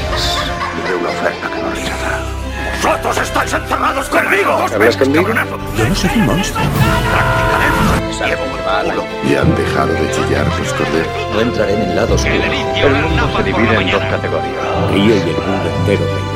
[0.00, 0.38] queréis?
[0.84, 2.18] Haré una oferta que no rechazará.
[2.82, 4.52] ¡Vosotros estáis encerrados conmigo!
[4.52, 5.28] ¿Hablas conmigo?
[5.76, 6.64] Yo no soy un monstruo.
[9.24, 11.34] ¿Y han dejado de chillar los corderos?
[11.34, 12.34] No entraré en el lado oscuro.
[12.34, 14.90] El mundo se divide en dos categorías.
[14.92, 16.27] Río y el mundo entero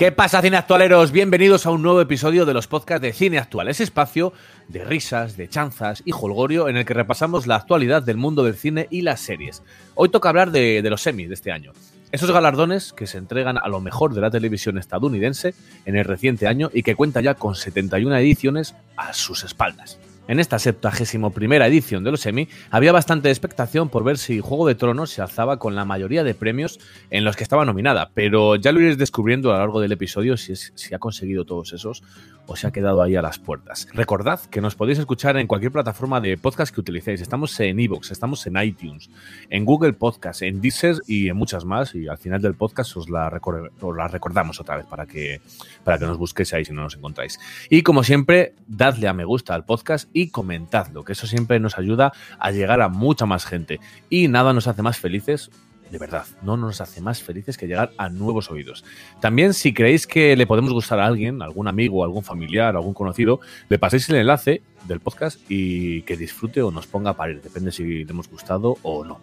[0.00, 1.12] ¿Qué pasa, cineactualeros?
[1.12, 4.32] Bienvenidos a un nuevo episodio de los podcasts de Cine Actual, ese espacio
[4.66, 8.54] de risas, de chanzas y holgorio en el que repasamos la actualidad del mundo del
[8.54, 9.62] cine y las series.
[9.94, 11.72] Hoy toca hablar de, de los semis de este año.
[12.12, 15.52] Esos galardones que se entregan a lo mejor de la televisión estadounidense
[15.84, 19.98] en el reciente año y que cuenta ya con 71 ediciones a sus espaldas.
[20.30, 24.68] En esta 71 primera edición de los Emmy había bastante expectación por ver si Juego
[24.68, 26.78] de Tronos se alzaba con la mayoría de premios
[27.10, 30.36] en los que estaba nominada, pero ya lo iréis descubriendo a lo largo del episodio
[30.36, 32.04] si, si ha conseguido todos esos
[32.50, 33.86] o se ha quedado ahí a las puertas.
[33.94, 37.20] Recordad que nos podéis escuchar en cualquier plataforma de podcast que utilicéis.
[37.20, 39.08] Estamos en Evox, estamos en iTunes,
[39.50, 41.94] en Google Podcast, en Deezer y en muchas más.
[41.94, 43.40] Y al final del podcast os la,
[43.80, 45.40] os la recordamos otra vez para que,
[45.84, 47.38] para que nos busquéis ahí si no nos encontráis.
[47.68, 51.78] Y como siempre, dadle a me gusta al podcast y comentadlo, que eso siempre nos
[51.78, 53.78] ayuda a llegar a mucha más gente.
[54.08, 55.52] Y nada nos hace más felices.
[55.90, 58.84] De verdad, no nos hace más felices que llegar a nuevos oídos.
[59.20, 63.40] También, si creéis que le podemos gustar a alguien, algún amigo, algún familiar, algún conocido,
[63.68, 67.42] le paséis el enlace del podcast y que disfrute o nos ponga a parir.
[67.42, 69.20] Depende si le hemos gustado o no.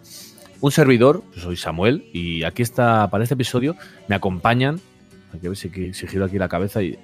[0.60, 3.76] Un servidor, yo soy Samuel, y aquí está, para este episodio,
[4.08, 4.80] me acompañan.
[5.32, 6.98] Hay que ver si, giro aquí la cabeza y.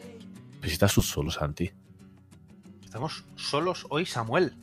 [0.60, 1.70] Pues estás solo, Santi.
[2.84, 4.54] Estamos solos hoy, Samuel.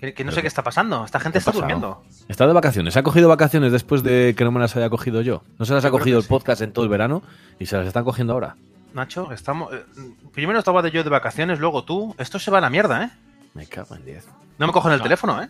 [0.00, 1.04] Que, que no Pero sé qué- está pasando.
[1.04, 1.62] Esta gente ¿qué está pasado?
[1.62, 2.02] durmiendo.
[2.28, 2.96] Está de vacaciones.
[2.96, 5.42] ¿Ha cogido vacaciones después de que no me las haya cogido yo?
[5.58, 6.28] ¿No se las ha Yo cogido el sí.
[6.28, 7.22] podcast en todo el verano
[7.58, 8.56] y se las están cogiendo ahora?
[8.92, 9.72] Nacho, estamos.
[9.72, 9.84] eh,
[10.32, 12.14] primero estaba de yo de vacaciones, luego tú.
[12.18, 13.10] Esto se va a la mierda, ¿eh?
[13.54, 14.26] Me cago en 10.
[14.58, 15.48] No me cogen el teléfono, ¿eh?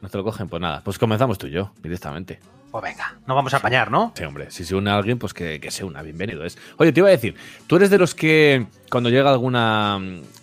[0.00, 0.48] ¿No te lo cogen?
[0.48, 2.40] Pues nada, pues comenzamos tú y yo, directamente.
[2.70, 4.12] Pues venga, no vamos a apañar, ¿no?
[4.16, 6.58] Sí, hombre, si se une a alguien, pues que, que se una, bienvenido es.
[6.76, 7.36] Oye, te iba a decir,
[7.68, 9.94] tú eres de los que cuando llega alguna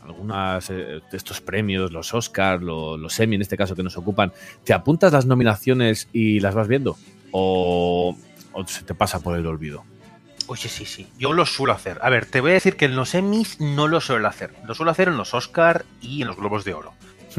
[0.03, 3.97] algunas eh, de estos premios, los Oscars, lo- los Emmy en este caso que nos
[3.97, 4.31] ocupan,
[4.63, 6.97] ¿te apuntas las nominaciones y las vas viendo?
[7.31, 8.17] ¿O,
[8.53, 9.83] o se te pasa por el olvido?
[10.47, 11.07] Oye, sí, sí.
[11.17, 11.99] Yo lo suelo hacer.
[12.01, 14.53] A ver, te voy a decir que en los Emmys no lo suelo hacer.
[14.65, 16.93] Lo suelo hacer en los Oscar y en los Globos de Oro.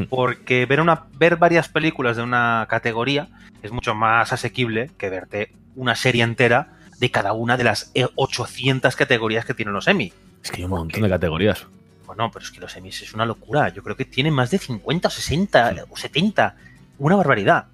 [0.09, 3.29] Porque ver, una, ver varias películas de una categoría
[3.61, 8.07] es mucho más asequible que verte una serie entera de cada una de las eh,
[8.15, 10.13] 800 categorías que tienen los Emmy.
[10.43, 11.65] Es que hay un montón de categorías.
[12.05, 13.69] Bueno, pero es que los Emmys es una locura.
[13.69, 16.55] Yo creo que tienen más de 50 o 60 o 70.
[16.99, 17.65] Una barbaridad.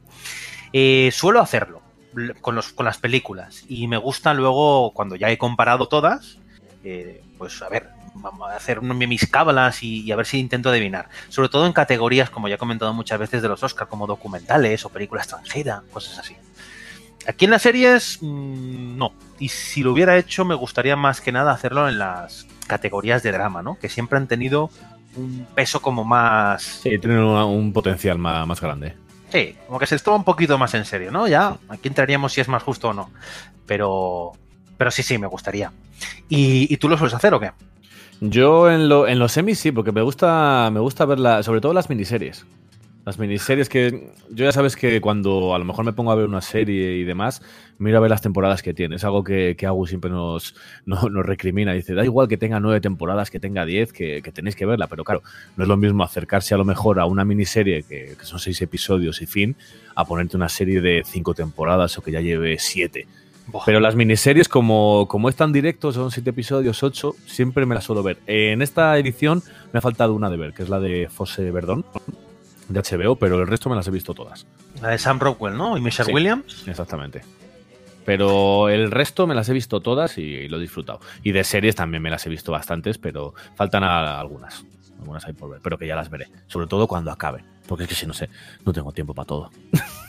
[0.71, 1.81] Eh, suelo hacerlo
[2.41, 3.65] con, los, con las películas.
[3.67, 6.37] Y me gusta luego, cuando ya he comparado todas,
[6.83, 10.37] eh, pues a ver, vamos a hacer un- mis cábalas y, y a ver si
[10.37, 11.09] intento adivinar.
[11.29, 14.85] Sobre todo en categorías, como ya he comentado muchas veces, de los Oscar, como documentales
[14.85, 16.35] o película extranjera, cosas así.
[17.27, 19.13] Aquí en las series, mm, no.
[19.39, 23.31] Y si lo hubiera hecho, me gustaría más que nada hacerlo en las categorías de
[23.31, 23.79] drama, ¿no?
[23.79, 24.69] Que siempre han tenido
[25.15, 26.61] un peso como más...
[26.83, 28.95] Sí, tienen una- un potencial más, más grande.
[29.31, 31.27] Sí, como que se toma un poquito más en serio, ¿no?
[31.27, 33.09] Ya, aquí entraríamos si es más justo o no.
[33.65, 34.33] Pero...
[34.79, 35.73] Pero sí, sí, me gustaría.
[36.29, 37.51] ¿Y, tú lo sueles hacer o qué?
[38.21, 41.73] Yo en, lo, en los semis sí, porque me gusta, me gusta verla, sobre todo
[41.73, 42.45] las miniseries.
[43.05, 46.25] Las miniseries que yo ya sabes que cuando a lo mejor me pongo a ver
[46.27, 47.41] una serie y demás,
[47.77, 48.95] miro a ver las temporadas que tiene.
[48.95, 50.55] Es algo que, que Agus siempre nos,
[50.85, 51.73] no- nos recrimina.
[51.73, 54.87] Dice, da igual que tenga nueve temporadas, que tenga diez, que, que tenéis que verla.
[54.87, 55.23] Pero claro,
[55.57, 58.61] no es lo mismo acercarse a lo mejor a una miniserie que, que son seis
[58.61, 59.57] episodios y fin,
[59.95, 63.07] a ponerte una serie de cinco temporadas o que ya lleve siete.
[63.51, 67.75] Buah, Pero las miniseries, como, como es tan directo, son siete episodios, ocho, siempre me
[67.75, 68.19] las suelo ver.
[68.27, 69.41] En esta edición
[69.73, 71.85] me ha faltado una de ver, que es la de Fosse Verdón,
[72.67, 74.45] de HBO, pero el resto me las he visto todas.
[74.81, 75.77] La de Sam Rockwell, ¿no?
[75.77, 76.13] Y Michelle Sí.
[76.13, 76.67] Williams.
[76.67, 77.21] Exactamente.
[78.05, 80.99] Pero el resto me las he visto todas y, lo he disfrutado.
[81.23, 84.63] Y de series también me las he visto bastantes, pero faltan a- algunas.
[84.99, 86.27] Algunas hay por ver, pero que ya las veré.
[86.47, 87.45] Sobre todo cuando acaben.
[87.67, 88.29] Porque es que si no sé,
[88.65, 89.51] no tengo tiempo para todo.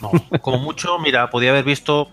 [0.01, 0.11] No,
[0.41, 2.09] como mucho, mira, podía haber visto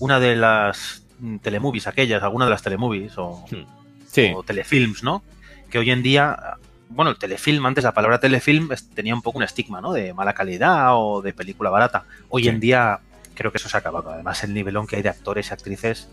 [0.00, 3.44] una de las mm, telemovies, aquellas, alguna de las telemovies o,
[4.08, 5.22] Sí, o telefilms, ¿no?
[5.70, 6.56] Que hoy en día
[6.92, 9.92] bueno, el telefilm, antes la palabra telefilm tenía un poco un estigma, ¿no?
[9.92, 12.02] De mala calidad o de película barata.
[12.28, 12.48] Hoy Sí.
[12.48, 12.98] en día
[13.34, 14.10] creo que eso se ha acabado.
[14.10, 16.08] Además, el nivelón que hay de actores y actrices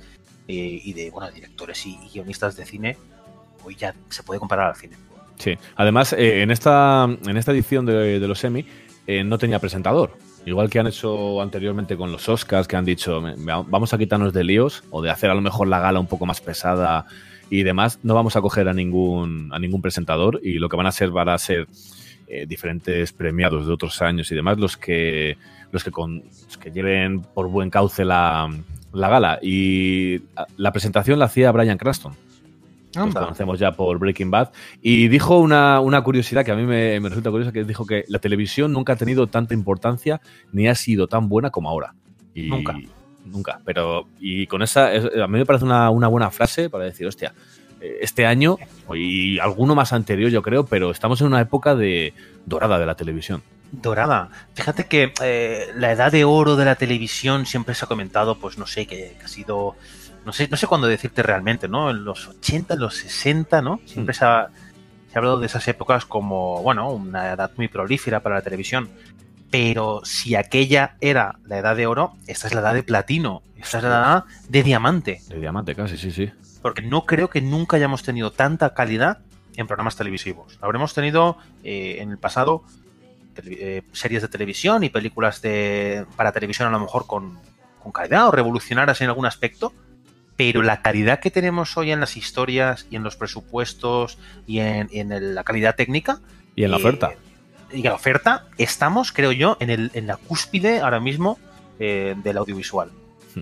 [0.47, 2.95] eh, y de, bueno, directores y, y guionistas de cine,
[3.63, 4.95] hoy ya se puede comparar al cine.
[5.39, 5.57] Sí.
[5.75, 8.63] Además, eh, en, esta, en esta edición de, de los Emmy
[9.07, 10.15] eh, no tenía presentador.
[10.47, 13.97] Igual que han hecho anteriormente con los Oscars, que han dicho, "Me- me- vamos a
[13.97, 17.05] quitarnos de líos o de hacer a lo mejor la gala un poco más pesada
[17.49, 20.85] y demás, no vamos a coger a ningún, a ningún presentador y lo que van
[20.85, 21.67] a hacer van a ser
[22.29, 25.37] eh, diferentes premiados de otros años y demás los que,
[25.71, 28.49] los que, con, los que lleven por buen cauce la,
[28.93, 29.39] la gala.
[29.41, 30.21] Y
[30.57, 32.13] la presentación la hacía Brian Cranston
[32.95, 33.21] los Anda.
[33.21, 34.49] conocemos ya por Breaking Bad,
[34.81, 38.05] y dijo una, una curiosidad que a mí me, me resulta curiosa, que dijo que
[38.07, 41.93] la televisión nunca ha tenido tanta importancia ni ha sido tan buena como ahora.
[42.33, 42.75] Y- Nunca.
[43.25, 46.85] Nunca, pero y con esa, es- a mí me parece una, una buena frase para
[46.85, 47.33] decir, hostia,
[47.81, 48.57] eh, este año
[48.95, 52.13] y alguno más anterior yo creo, pero estamos en una época de
[52.45, 53.43] dorada de la televisión.
[53.69, 54.29] Dorada.
[54.53, 58.57] Fíjate que eh, la edad de oro de la televisión siempre se ha comentado, pues
[58.57, 59.75] no sé, que, que ha sido.
[60.27, 61.89] No sé, no sé cuándo decirte realmente, ¿no?
[61.89, 63.79] En los 80, en los 60, ¿no?
[63.85, 64.49] Siempre se, ha,
[65.09, 68.89] se ha hablado de esas épocas como, bueno, una edad muy prolífera para la televisión.
[69.51, 73.77] Pero si aquella era la edad de oro, esta es la edad de platino, esta
[73.77, 75.21] es la edad de diamante.
[75.29, 76.29] De diamante casi, sí, sí.
[76.61, 79.19] Porque no creo que nunca hayamos tenido tanta calidad
[79.55, 80.59] en programas televisivos.
[80.59, 82.65] Habremos tenido eh, en el pasado
[83.45, 87.39] eh, series de televisión y películas de, para televisión a lo mejor con,
[87.81, 89.71] con calidad o revolucionarias en algún aspecto,
[90.37, 94.87] pero la calidad que tenemos hoy en las historias y en los presupuestos y en,
[94.91, 96.19] y en el- la calidad técnica
[96.55, 97.11] Y en la eh, oferta.
[97.73, 101.37] y en la oferta estamos, creo yo, en, el, en la cúspide ahora mismo
[101.79, 102.89] eh, del audiovisual.
[103.35, 103.41] Hmm.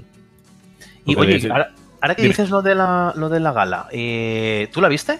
[1.05, 1.71] Y oye, ahora,
[2.01, 2.33] ahora que Dime.
[2.33, 5.19] dices lo de la, lo de la gala, eh, ¿tú la viste?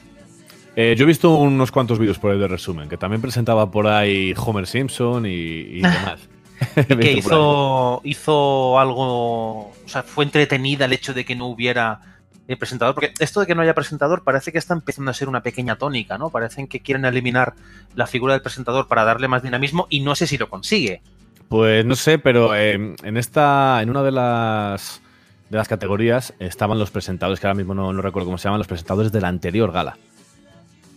[0.78, 3.88] Eh, yo he visto unos cuantos vídeos por ahí de resumen, que también presentaba por
[3.88, 6.20] ahí Homer Simpson y, y demás.
[6.76, 12.00] He que hizo, hizo algo, o sea, fue entretenida el hecho de que no hubiera
[12.48, 15.28] el presentador, porque esto de que no haya presentador parece que está empezando a ser
[15.28, 16.30] una pequeña tónica, ¿no?
[16.30, 17.54] Parecen que quieren eliminar
[17.96, 21.02] la figura del presentador para darle más dinamismo y no sé si lo consigue.
[21.50, 25.02] Pues no sé, pero eh, en esta, en una de las
[25.50, 28.60] de las categorías estaban los presentadores, que ahora mismo no, no recuerdo cómo se llaman,
[28.60, 29.98] los presentadores de la anterior gala.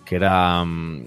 [0.07, 1.05] Que era, mm,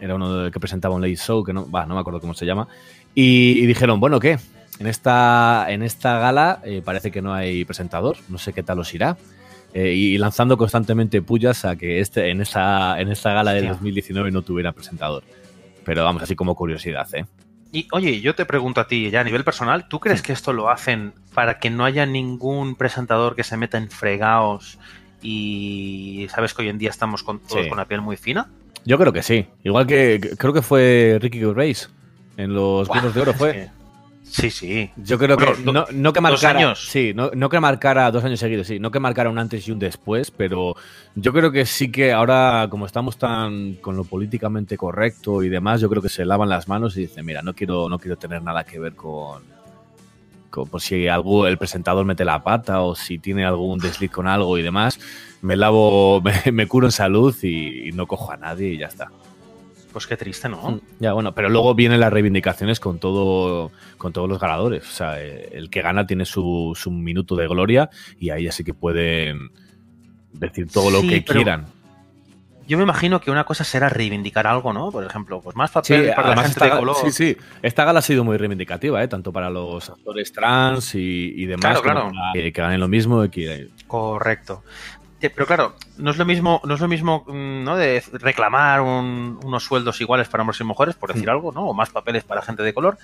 [0.00, 2.34] era uno de- que presentaba un late show, que no, va, no me acuerdo cómo
[2.34, 2.66] se llama.
[3.14, 4.38] Y, y dijeron, bueno, ¿qué?
[4.78, 8.78] En esta, en esta gala eh, parece que no hay presentador, no sé qué tal
[8.78, 9.16] os irá.
[9.74, 13.72] Eh, y lanzando constantemente pullas a que este, en, esa, en esta gala del Hostia.
[13.74, 15.22] 2019 no tuviera presentador.
[15.84, 17.24] Pero vamos, así como curiosidad, ¿eh?
[17.72, 20.52] Y oye, yo te pregunto a ti, ya a nivel personal, ¿tú crees que esto
[20.52, 24.78] lo hacen para que no haya ningún presentador que se meta en fregados
[25.22, 27.68] y sabes que hoy en día estamos con todos Sí.
[27.68, 28.48] con la piel muy fina?
[28.84, 29.46] Yo creo que sí.
[29.62, 31.88] Igual que que- creo que fue Ricky Gervais
[32.42, 33.52] en los Globos de Oro fue.
[33.52, 33.80] que-
[34.22, 34.90] Sí, sí.
[34.96, 36.86] Yo creo Bueno, que do- no, no que dos marcara, años.
[36.88, 39.72] sí, no, no que marcara dos años seguidos, sí, no que marcara un antes y
[39.72, 40.76] un después, pero
[41.16, 45.80] yo creo que sí que ahora como estamos tan con lo políticamente correcto y demás,
[45.80, 48.40] yo creo que se lavan las manos y dicen, mira, no quiero no quiero tener
[48.40, 49.42] nada que ver con
[50.48, 54.28] con por si algo el presentador mete la pata o si tiene algún desliz con
[54.28, 55.00] algo y demás,
[55.42, 58.86] me lavo, me, me curo en salud y, y no cojo a nadie y ya
[58.86, 59.10] está.
[59.92, 60.70] Pues qué triste, ¿no?
[60.70, 64.84] Mm, Ya, bueno, pero luego vienen las reivindicaciones con todo, con todos los ganadores.
[64.84, 68.74] O sea, el que gana tiene su, su minuto de gloria y ahí así que
[68.74, 69.50] pueden
[70.32, 71.66] decir todo lo que quieran.
[72.68, 74.92] Yo me imagino que una cosa será reivindicar algo, ¿no?
[74.92, 76.94] Por ejemplo, pues más Sí, papel para la gente esta, de color.
[77.02, 77.36] sí, sí.
[77.62, 79.08] Esta gala ha sido muy reivindicativa, ¿eh?
[79.08, 82.00] tanto para los actores trans y, y demás, Claro, claro.
[82.12, 83.28] para que, que ganen lo mismo.
[83.28, 84.62] que, Correcto.
[85.28, 87.76] Pero claro, no es lo mismo, no es lo mismo, mm, ¿no?
[87.76, 91.32] De reclamar un- unos sueldos iguales para hombres y mujeres, por decir Mm.
[91.32, 91.66] algo, ¿no?
[91.66, 92.96] O más papeles para gente de color,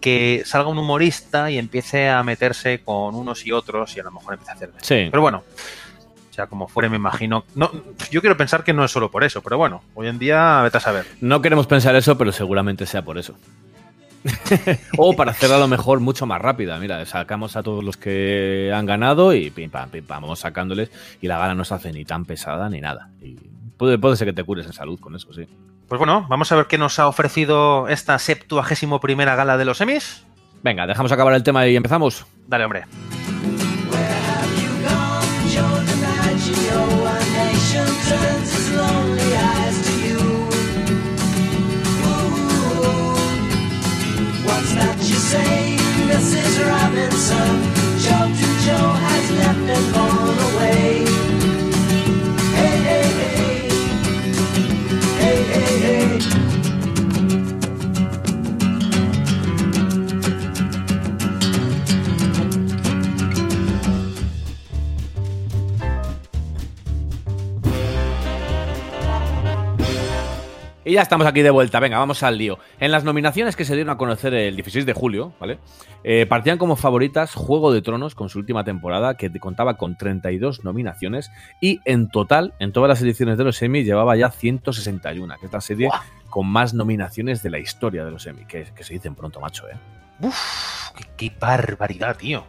[0.00, 4.12] que salga un humorista y empiece a meterse con unos y otros y a lo
[4.12, 4.70] mejor empiece a hacer.
[4.80, 5.42] sí, Pero bueno,
[6.30, 7.44] sea como fuere, me imagino.
[7.54, 7.70] No,
[8.10, 10.76] yo quiero pensar que no es solo por eso, pero bueno, hoy en día vete
[10.78, 11.04] a saber.
[11.20, 13.34] no queremos pensar eso, pero seguramente sea por eso.
[14.96, 16.78] o para hacerla a lo mejor mucho más rápida.
[16.78, 20.90] Mira, sacamos a todos los que han ganado y pim pam, pim pam, vamos sacándoles
[21.20, 23.10] y la gala no se hace ni tan pesada ni nada.
[23.22, 23.36] Y
[23.76, 25.46] puede, puede ser que te cures en salud con eso, sí.
[25.88, 29.80] Pues bueno, vamos a ver qué nos ha ofrecido esta septuagésimo primera gala de los
[29.80, 30.24] Emmys.
[30.62, 32.26] Venga, dejamos acabar el tema y empezamos.
[32.46, 32.84] Dale, hombre.
[44.58, 45.78] What's that you say,
[46.10, 46.58] Mrs.
[46.66, 47.62] Robinson?
[48.02, 49.97] Joe to Joe has left and
[70.88, 71.80] Y ya estamos aquí de vuelta.
[71.80, 72.58] Venga, vamos al lío.
[72.80, 75.58] En las nominaciones que se dieron a conocer el 16 de julio, ¿vale?
[76.02, 80.64] Eh, partían como favoritas Juego de Tronos con su última temporada, que contaba con 32
[80.64, 81.30] nominaciones.
[81.60, 85.52] Y en total, en todas las ediciones de los Emmy, llevaba ya 161, que es
[85.52, 85.90] la serie
[86.30, 88.46] con más nominaciones de la historia de los Emmy.
[88.46, 89.76] Que, que se dicen pronto, macho, ¿eh?
[90.20, 92.46] Uf, qué, qué barbaridad, tío.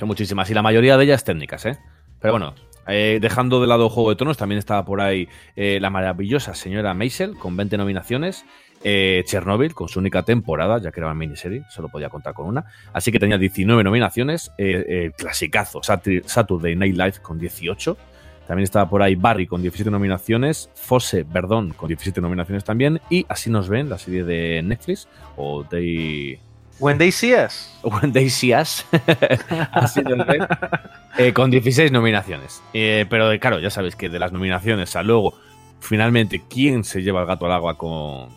[0.00, 0.50] Son muchísimas.
[0.50, 1.78] Y la mayoría de ellas técnicas, ¿eh?
[2.18, 2.56] Pero bueno,
[2.88, 6.94] eh, dejando de lado Juego de Tronos, también estaba por ahí eh, la maravillosa señora
[6.94, 8.44] Maisel con 20 nominaciones.
[8.84, 12.46] eh, Chernobyl con su única temporada, ya que era una miniserie, solo podía contar con
[12.46, 12.64] una.
[12.92, 14.50] Así que tenía 19 nominaciones.
[15.16, 17.96] Clasicazo, Satur- Saturday Night Live con 18.
[18.48, 20.68] También estaba por ahí Barry con 17 nominaciones.
[20.74, 23.00] Fosse Verdón con 17 nominaciones también.
[23.08, 25.06] Y así nos ven, la serie de Netflix.
[25.36, 26.40] O They.
[26.82, 27.72] When they see us.
[27.84, 28.84] When They See Us.
[29.70, 30.46] Así nos ven.
[31.16, 32.60] Eh, con 16 nominaciones.
[32.72, 35.34] Eh, pero eh, claro, ya sabéis que de las nominaciones a luego,
[35.78, 38.28] finalmente, quién se lleva el gato al agua con,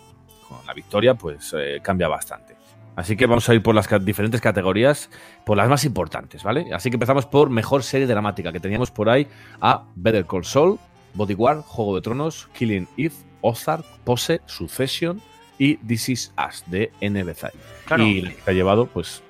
[0.67, 2.55] la victoria, pues cambia bastante.
[2.95, 5.09] Así que vamos a ir por las diferentes categorías,
[5.43, 6.67] por las más importantes, ¿vale?
[6.71, 9.27] Así que empezamos por mejor serie dramática, que teníamos por ahí
[9.59, 10.79] a Better Call Saul,
[11.15, 15.19] Bodyguard, Juego de Tronos, Killing Eve, Ozark, Pose, Succession
[15.57, 17.51] y This Is Us de NBC.
[17.85, 18.03] Claro.
[18.03, 19.23] Y la que ha llevado, pues,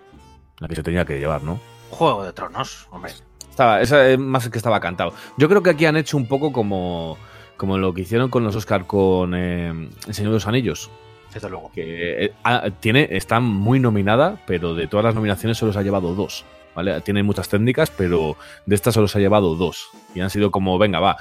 [0.59, 1.59] la que se tenía que llevar, ¿no?
[1.91, 3.13] Juego de Tronos, hombre.
[3.49, 5.13] Estaba, esa es más que estaba cantado.
[5.37, 7.17] Yo creo que aquí han hecho un poco como,
[7.57, 10.89] como lo que hicieron con los Oscar con eh, El Señor de los Anillos.
[11.33, 11.71] Desde luego.
[11.73, 15.83] Que eh, ah, tiene, está muy nominada, pero de todas las nominaciones solo se ha
[15.83, 16.45] llevado dos.
[16.75, 16.99] ¿vale?
[17.01, 19.89] Tiene muchas técnicas, pero de estas solo se ha llevado dos.
[20.13, 21.17] Y han sido como, venga, va.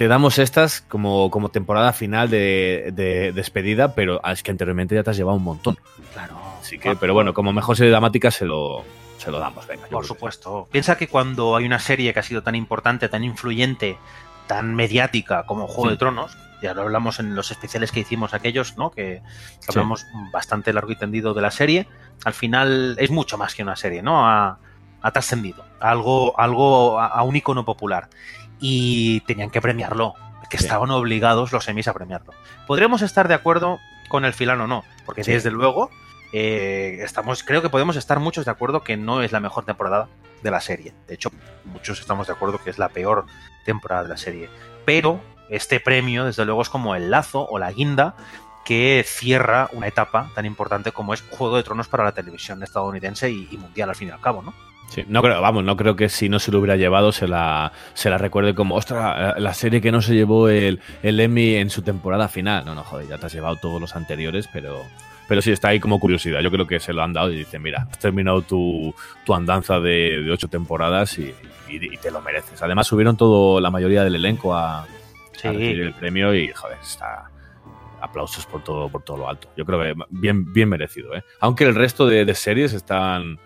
[0.00, 4.94] Te damos estas como, como temporada final de, de despedida, pero ah, es que anteriormente
[4.94, 5.76] ya te has llevado un montón.
[6.14, 6.38] Claro.
[6.58, 8.82] Así que, pero bueno, como mejor serie dramática se lo,
[9.18, 9.86] se lo damos, venga.
[9.88, 10.66] Por que- supuesto.
[10.72, 13.98] Piensa que cuando hay una serie que ha sido tan importante, tan influyente,
[14.46, 15.88] tan mediática como Juego Sí.
[15.90, 18.90] de Tronos, ya lo hablamos en los especiales que hicimos aquellos, ¿no?
[18.92, 19.20] Que
[19.58, 19.66] Sí.
[19.68, 21.86] hablamos bastante largo y tendido de la serie.
[22.24, 24.26] Al final es mucho más que una serie, ¿no?
[24.26, 24.58] Ha,
[25.02, 25.62] ha trascendido.
[25.78, 28.08] Algo, algo a, a un icono popular.
[28.60, 30.14] Y tenían que premiarlo.
[30.48, 30.64] Que Sí.
[30.64, 32.32] estaban obligados los semis a premiarlo.
[32.66, 35.32] Podríamos estar de acuerdo con el filano o no, porque Sí.
[35.32, 35.90] desde luego
[36.32, 40.08] eh, estamos, creo que podemos estar muchos de acuerdo que no es la mejor temporada
[40.42, 40.92] de la serie.
[41.08, 41.30] De hecho,
[41.64, 43.26] muchos estamos de acuerdo que es la peor
[43.64, 44.48] temporada de la serie.
[44.84, 48.14] Pero este premio, desde luego, es como el lazo o la guinda
[48.64, 53.28] que cierra una etapa tan importante como es Juego de Tronos para la televisión estadounidense
[53.30, 54.54] y, y mundial al fin y al cabo, ¿no?
[54.90, 57.70] Sí, no creo, vamos, no creo que si no se lo hubiera llevado se la,
[57.94, 61.70] se la recuerde como, ostras, la serie que no se llevó el, el Emmy en
[61.70, 62.64] su temporada final.
[62.64, 64.82] No, no, joder, ya te has llevado todos los anteriores, pero,
[65.28, 66.40] pero sí está ahí como curiosidad.
[66.40, 68.92] Yo creo que se lo han dado y dicen, mira, has terminado tu,
[69.24, 71.32] tu andanza de, de ocho temporadas y,
[71.68, 72.60] y- y te lo mereces.
[72.60, 74.86] Además subieron todo, la mayoría del elenco a, a
[75.44, 77.30] recibir el premio y, joder, está...
[78.02, 79.48] Aplausos por todo, por todo lo alto.
[79.56, 81.22] Yo creo que bien, bien merecido, ¿eh?
[81.38, 83.38] Aunque el resto de, de series están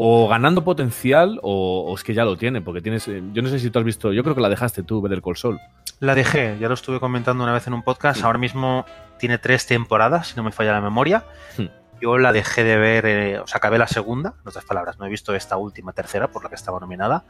[0.00, 3.08] o ganando potencial o, o es que ya lo tiene, porque tienes.
[3.08, 5.20] eh, Yo no sé si tú has visto, yo creo que la dejaste tú, Better
[5.20, 5.58] Call Saul.
[5.98, 8.22] La dejé, ya lo estuve comentando una vez en un podcast.
[8.22, 8.84] Ahora mismo
[9.18, 11.24] tiene tres temporadas, si no me falla la memoria.
[11.56, 11.66] Hmm.
[12.00, 15.06] Yo la dejé de ver, eh, o sea, acabé la segunda, en otras palabras, no
[15.06, 17.24] he visto esta última tercera por la que estaba nominada.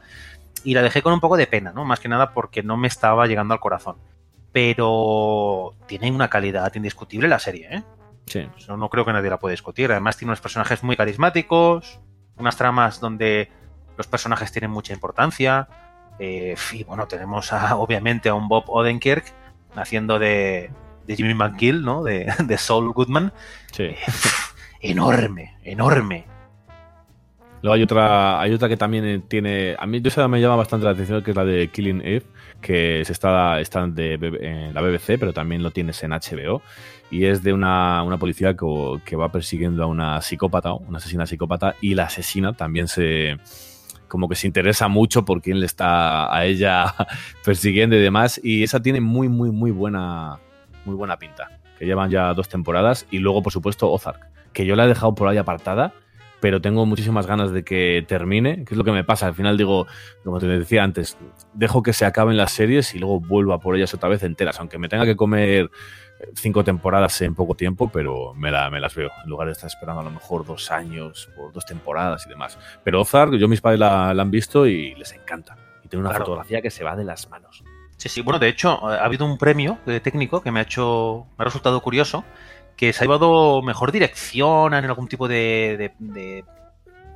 [0.63, 1.85] Y la dejé con un poco de pena, ¿no?
[1.85, 3.95] Más que nada porque no me estaba llegando al corazón.
[4.51, 7.83] Pero tiene una calidad indiscutible la serie, ¿eh?
[8.27, 8.47] Sí.
[8.55, 9.89] Eso no creo que nadie la pueda discutir.
[9.91, 11.99] Además tiene unos personajes muy carismáticos,
[12.39, 13.49] unas tramas donde
[13.97, 15.67] los personajes tienen mucha importancia.
[16.17, 19.25] Eh, y bueno, tenemos a, obviamente a un Bob Odenkirk
[19.75, 20.71] haciendo de,
[21.05, 22.03] de Jimmy McGill, ¿no?
[22.03, 23.31] De, de Saul Goodman.
[23.71, 23.95] Sí.
[24.81, 26.25] Enorme, enorme.
[27.61, 29.75] Luego hay otra, hay otra que también eh, tiene.
[29.77, 32.25] A mí esa me llama bastante la atención, que es la de Killing Eve,
[32.61, 36.61] que se está, está en la BBC, pero también lo tienes en HBO.
[37.11, 38.65] Y es de una, una policía que,
[39.05, 43.37] que va persiguiendo a una psicópata, una asesina psicópata, y la asesina también se.
[44.07, 46.93] como que se interesa mucho por quién le está a ella
[47.43, 48.39] persiguiendo y demás.
[48.43, 50.39] Y esa tiene muy, muy, muy buena.
[50.85, 51.59] Muy buena pinta.
[51.77, 53.07] Que llevan ya dos temporadas.
[53.11, 54.27] Y luego, por supuesto, Ozark.
[54.53, 55.93] Que yo la he dejado por ahí apartada
[56.41, 59.27] pero tengo muchísimas ganas de que termine, que es lo que me pasa.
[59.27, 59.87] Al final digo,
[60.23, 61.17] como te decía antes,
[61.53, 64.59] dejo que se acaben las series y luego vuelvo a por ellas otra vez enteras,
[64.59, 65.69] aunque me tenga que comer
[66.35, 69.67] cinco temporadas en poco tiempo, pero me, la- me las veo, en lugar de estar
[69.67, 72.57] esperando a lo mejor dos años por dos temporadas y demás.
[72.83, 75.55] Pero Ozark, yo mis padres la, la han visto y les encanta.
[75.83, 76.25] Y tiene una Claro.
[76.25, 77.63] fotografía que se va de las manos.
[77.95, 78.21] Sí, sí.
[78.21, 81.45] Bueno, de hecho, ha habido un premio de técnico que me ha hecho, me ha
[81.45, 82.23] resultado curioso,
[82.79, 86.45] que se ha llevado mejor dirección en algún tipo de, de- de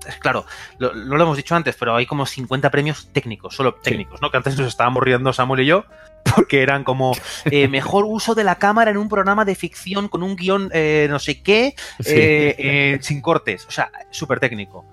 [0.06, 0.46] es claro,
[0.80, 4.30] lo- no lo hemos dicho antes, pero hay como 50 premios técnicos, solo técnicos, ¿no?
[4.30, 5.86] Que antes nos estábamos riendo Samuel y yo,
[6.36, 7.14] porque eran como
[7.46, 11.08] eh, mejor uso de la cámara en un programa de ficción con un guion eh,
[11.10, 11.68] no sé qué,
[12.06, 14.86] eh, eh, sin cortes, o sea, súper técnico.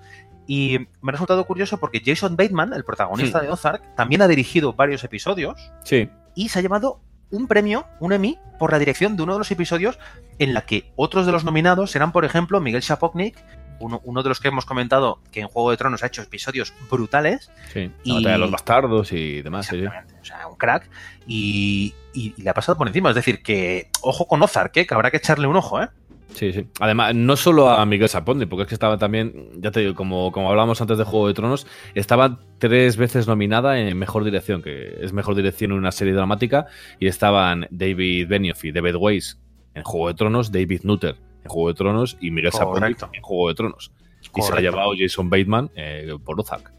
[0.47, 3.43] Y me ha resultado curioso porque Jason Bateman, el protagonista Hmm.
[3.43, 6.09] de Ozark, también ha dirigido varios episodios Sí.
[6.35, 7.01] y se ha llevado
[7.31, 9.97] un premio, un Emmy, por la dirección de uno de los episodios
[10.39, 13.37] en la que otros de los nominados serán, por ejemplo, Miguel Sapoknik,
[13.79, 16.71] uno, uno de los que hemos comentado que en Juego de Tronos ha hecho episodios
[16.91, 17.91] brutales, Sí.
[18.03, 19.71] Y- La batalla de los bastardos y demás.
[19.71, 20.87] Exactamente, o sea, un crack,
[21.25, 23.09] y, y- y le ha pasado por encima.
[23.09, 24.85] Es decir, que ojo con Ozark, ¿eh?
[24.85, 25.89] que habrá que echarle un ojo, ¿eh?
[26.33, 26.67] Sí, sí.
[26.79, 30.31] Además, no solo a Miguel Sapondi, porque es que estaba también, ya te digo, como,
[30.31, 34.97] como hablábamos antes de Juego de Tronos, estaba tres veces nominada en Mejor Dirección, que
[35.01, 36.67] es Mejor Dirección en una serie dramática,
[36.99, 39.39] y estaban David Benioff y David Weiss
[39.73, 43.09] en Juego de Tronos, David Nutter en Juego de Tronos y Miguel Sapondi Correcto.
[43.13, 43.91] en Juego de Tronos.
[44.35, 46.71] Y se lo ha llevado Jason Bateman eh, por Ozark.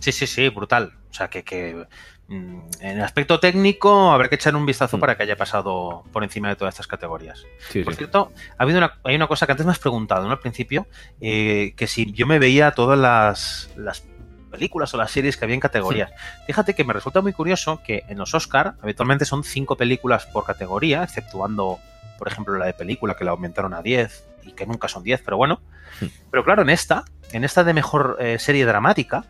[0.00, 0.92] Sí, sí, sí, brutal.
[1.10, 1.86] O sea, que, que
[2.28, 5.00] mm, en aspecto técnico habrá que echar un vistazo Mm.
[5.00, 7.44] para que haya pasado por encima de todas estas categorías.
[7.70, 7.98] Sí, Por sí.
[7.98, 10.32] cierto, ha habido una, hay una cosa que antes me has preguntado, ¿no?
[10.32, 10.86] Al principio,
[11.20, 14.04] eh, que si yo me veía todas las, las
[14.50, 16.12] películas o las series que había en categorías.
[16.46, 20.44] Fíjate que me resulta muy curioso que en los Oscar habitualmente son cinco películas por
[20.44, 21.80] categoría, exceptuando,
[22.18, 25.22] por ejemplo, la de película que la aumentaron a 10 y que nunca son 10,
[25.24, 25.60] pero bueno.
[26.00, 26.06] Hmm.
[26.30, 29.24] Pero claro, en esta, en esta de mejor eh, serie dramática,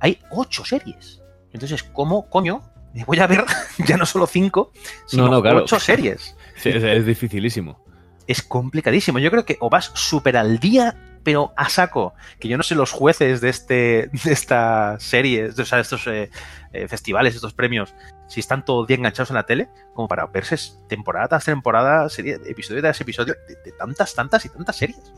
[0.00, 1.22] hay ocho series.
[1.52, 2.62] Entonces, ¿cómo coño?
[2.94, 3.44] me Voy a ver
[3.86, 4.72] ya no solo cinco,
[5.06, 5.58] sino no, claro.
[5.64, 7.84] ocho series Sí, es, es dificilísimo.
[8.26, 9.18] es complicadísimo.
[9.18, 12.14] Yo creo que o vas súper al día, pero a saco.
[12.40, 15.82] Que yo no sé los jueces de este de esta serie, de, o sea, de
[15.82, 16.30] estos eh,
[16.72, 17.94] eh, festivales, estos premios,
[18.28, 20.56] si están todo el día enganchados en la tele, como para verse
[20.88, 25.12] temporada tras temporada, serie, episodio tras episodio, de, de tantas, tantas y tantas series.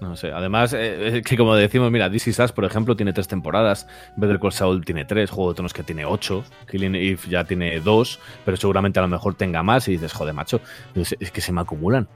[0.00, 0.32] No sé.
[0.32, 3.86] Además, eh, eh, que como decimos, mira, This Is Us, por ejemplo, tiene tres temporadas.
[4.16, 5.30] Better Call Saul tiene tres.
[5.30, 6.44] Juego de Tronos que tiene ocho.
[6.70, 8.18] Killing Eve ya tiene dos.
[8.44, 9.88] Pero seguramente a lo mejor tenga más.
[9.88, 10.60] Y dices, joder, macho,
[10.94, 12.08] es, que se me acumulan.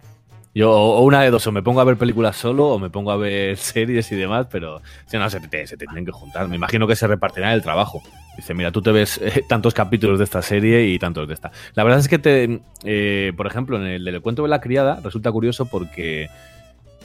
[0.54, 3.11] Yo, o una de dos, o me pongo a ver películas solo, o me pongo
[3.11, 6.48] a ver series y demás, pero si no, se te, tienen que juntar.
[6.48, 8.02] Me imagino que se repartirá el trabajo.
[8.38, 11.52] Dice, mira, tú te ves eh, tantos capítulos de esta serie y tantos de esta.
[11.74, 15.30] La verdad es que, te, por ejemplo, en el del cuento de la criada, resulta
[15.30, 16.28] curioso porque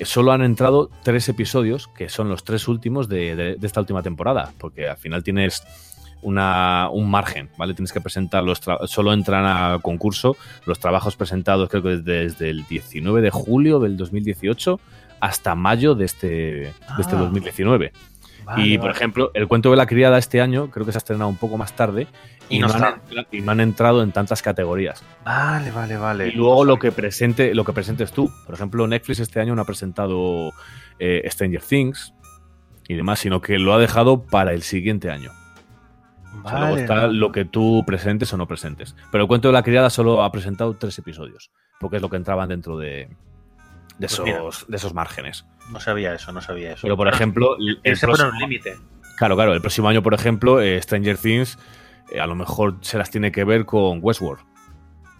[0.04, 4.02] solo han entrado tres episodios, que son los tres últimos de, de- de esta última
[4.04, 5.64] temporada, porque al final tienes
[6.24, 7.74] una, un margen, ¿vale?
[7.74, 12.64] Tienes que presentar los solo entran a concurso los trabajos presentados creo que desde el
[12.68, 14.80] 19 de julio del 2018
[15.20, 17.20] hasta mayo de este, de este Ah.
[17.20, 17.92] 2019.
[18.46, 18.98] Vale, y por vale.
[18.98, 21.58] ejemplo, el cuento de la criada este año creo que se ha estrenado un poco
[21.58, 22.08] más tarde
[22.50, 23.02] y, Y no han,
[23.32, 25.04] y no han entrado en tantas categorías.
[25.24, 26.28] Vale, vale, vale.
[26.30, 28.30] Y luego lo que presente, lo que presentes tú.
[28.46, 30.52] Por ejemplo, Netflix este año no ha presentado
[31.00, 32.14] eh, Stranger Things
[32.88, 35.32] y demás, sino que lo ha dejado para el siguiente año.
[36.44, 38.96] O sea, luego está lo que tú presentes o no presentes.
[39.12, 42.18] Pero el cuento de la criada solo ha presentado tres episodios, porque es lo que
[42.18, 43.10] entraban dentro de,
[43.98, 44.38] de, Pues mira.
[44.38, 45.46] esos, de esos márgenes.
[45.72, 46.82] No sabía eso, no sabía eso.
[46.84, 47.56] Pero, por ejemplo,
[47.96, 48.78] se pone un límite.
[49.18, 51.58] claro, claro, el próximo año, por ejemplo, eh, Stranger Things
[52.12, 54.44] eh, a lo mejor se las tiene que ver con Westworld.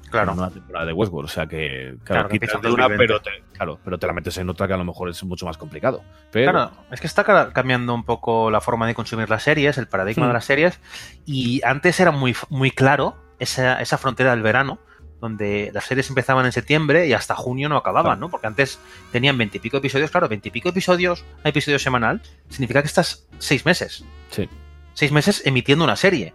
[0.10, 0.34] Claro.
[0.34, 1.30] Una temporada de Westworld.
[1.30, 2.98] O sea que, Claro, claro, quitas de una, 2020.
[2.98, 5.46] pero te, claro, pero te la metes en otra que a lo mejor es mucho
[5.46, 6.04] más complicado.
[6.32, 9.78] Pero, Claro, es que está ca- cambiando un poco la forma de consumir las series,
[9.78, 10.30] el paradigma Hmm.
[10.30, 10.82] de las series,
[11.26, 14.80] y antes era muy, muy claro esa, esa frontera del verano,
[15.22, 18.20] donde las series empezaban en septiembre y hasta junio no acababan.
[18.20, 18.30] ¿no?
[18.30, 18.80] Porque antes
[19.12, 24.50] tenían veintipico episodios, claro, veintipico episodios, a episodio semanal, significa que estás seis meses, sí.
[24.94, 26.34] seis meses emitiendo una serie.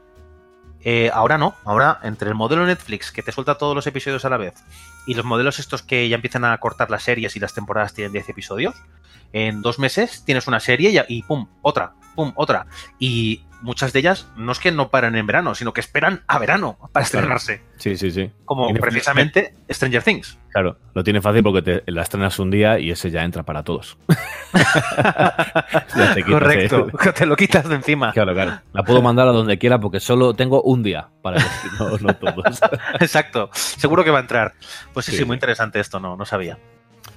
[0.82, 4.30] Eh, ahora no, ahora entre el modelo Netflix que te suelta todos los episodios a
[4.30, 4.54] la vez
[5.04, 8.12] y los modelos estos que ya empiezan a cortar las series y las temporadas tienen
[8.12, 8.76] 10 episodios,
[9.32, 12.66] en dos meses tienes una serie y, y pum, otra, pum, otra.
[13.00, 16.38] Y muchas de ellas no es que no paran en verano, sino que esperan a
[16.38, 17.62] verano para estrenarse.
[17.78, 18.30] Sí, sí, sí.
[18.44, 20.38] Como precisamente Stranger Things.
[20.52, 23.62] Claro, lo tiene fácil porque te la estrenas un día y ese ya entra para
[23.62, 23.98] todos.
[26.14, 28.12] Te Correcto, el- te lo quitas de encima.
[28.12, 28.60] Claro, claro.
[28.72, 31.38] La puedo mandar a donde quiera porque solo tengo un día para
[31.78, 32.60] no, no todos.
[33.00, 34.54] Exacto, seguro que va a entrar.
[34.92, 35.24] Pues sí, sí, Sí.
[35.24, 36.58] muy interesante esto, no, no sabía.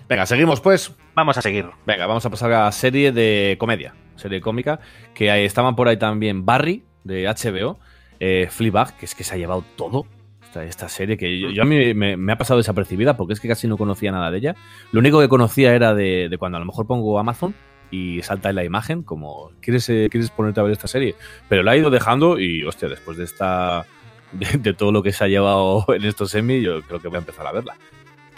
[0.09, 0.91] Venga, seguimos pues.
[1.13, 1.67] Vamos a seguir.
[1.85, 4.79] Venga, vamos a pasar a serie de comedia, serie cómica,
[5.13, 7.77] que ahí estaban por ahí también Barry, de HBO,
[8.19, 10.07] eh, Fleabag, que es que se ha llevado todo,
[10.41, 13.39] esta, esta serie, que yo, yo a mí me, me ha pasado desapercibida porque es
[13.39, 14.55] que casi no conocía nada de ella.
[14.91, 17.53] Lo único que conocía era de, de cuando a lo mejor pongo Amazon
[17.91, 21.13] y salta en la imagen, como, ¿quieres, eh, ¿quieres ponerte a ver esta serie?
[21.47, 23.85] Pero la he ido dejando y, hostia, después de esta...
[24.31, 27.17] De, de todo lo que se ha llevado en estos semi, yo creo que voy
[27.17, 27.75] a empezar a verla.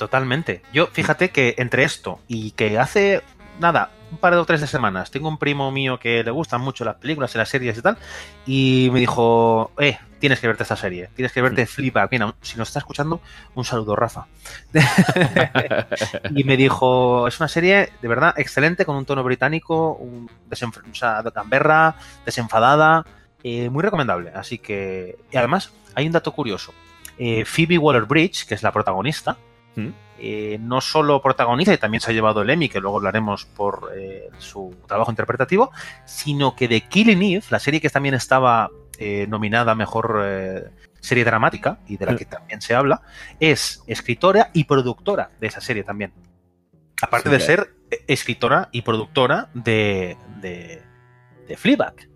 [0.02, 0.64] Totalmente.
[0.74, 3.22] Yo, fíjate que entre esto y que hace
[3.60, 5.12] nada, un par o tres de semanas.
[5.12, 8.00] Tengo un primo mío que le gustan mucho las películas y las series y tal,
[8.48, 12.10] y me dijo, eh, tienes que verte esta serie, tienes que verte Fleabag.
[12.10, 13.22] Mira, si nos está escuchando,
[13.54, 14.26] un saludo, Rafa.
[16.36, 20.82] y me dijo, es una serie de verdad excelente, con un tono británico, un desenf-
[20.92, 21.94] o sea, de Canberra,
[22.26, 23.06] desenfadada,
[23.44, 24.32] eh, muy recomendable.
[24.34, 26.74] Así que, y además, hay un dato curioso.
[27.20, 29.38] Eh, Phoebe Waller-Bridge, que es la protagonista,
[29.76, 29.90] ¿Mm?
[30.24, 33.92] eh, no solo protagoniza y también se ha llevado el Emmy, que luego hablaremos por
[33.96, 35.72] eh, su trabajo interpretativo,
[36.06, 40.24] sino que de Killing Eve, la serie que también estaba eh, nominada a mejor
[41.00, 43.02] serie dramática y de la que también se habla,
[43.40, 46.14] es escritora y productora de esa serie también.
[47.02, 47.74] Aparte Sí, de ser
[48.08, 50.84] escritora y productora de, de,
[51.48, 52.11] de Fleabag.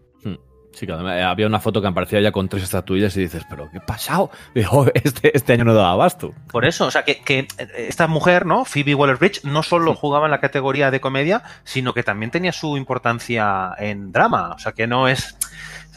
[0.75, 3.71] Sí, que eh, había una foto que aparecía ya con tres estatuillas y dices, pero
[3.71, 4.29] ¿qué ha pasado?
[4.53, 6.33] Digo, este, este año no daba abasto.
[6.51, 8.65] Por eso, o sea, que, que esta mujer, ¿no?
[8.65, 12.77] Phoebe Waller-Bridge, no solo jugaba en la categoría de comedia, sino que también tenía su
[12.77, 14.51] importancia en drama.
[14.53, 15.37] O sea, que no es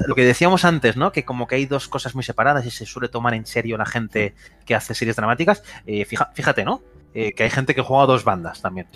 [0.06, 1.10] lo que decíamos antes, ¿no?
[1.10, 3.86] Que como que hay dos cosas muy separadas y se suele tomar en serio la
[3.86, 5.64] gente que hace series dramáticas.
[5.86, 6.82] Eh, fija- fíjate, ¿no?
[7.14, 8.86] Eh, que hay gente que juega a dos bandas también.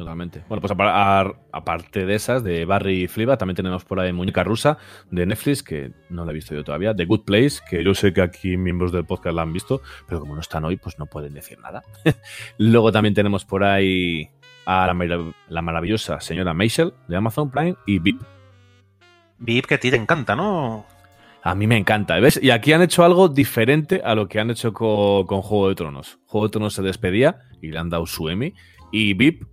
[0.00, 0.42] Totalmente.
[0.48, 0.72] Bueno, pues
[1.52, 4.78] aparte de esas, de Barry y Fliba, también tenemos por ahí Muñeca Rusa
[5.10, 8.14] de Netflix, que no la he visto yo todavía, The Good Place, que yo sé
[8.14, 11.04] que aquí miembros del podcast la han visto, pero como no están hoy, pues no
[11.04, 11.82] pueden decir nada.
[12.56, 14.30] Luego también tenemos por ahí
[14.64, 18.22] a la, marav- la maravillosa señora Maisel de Amazon Prime y VIP.
[19.38, 20.86] VIP que a ti te encanta, ¿no?
[21.42, 22.40] A mí me encanta, ¿ves?
[22.42, 25.74] Y aquí han hecho algo diferente a lo que han hecho co- con, Juego de
[25.74, 26.18] Tronos.
[26.24, 28.54] Juego de Tronos se despedía y le han dado su Emmy.
[28.92, 29.44] Y VIP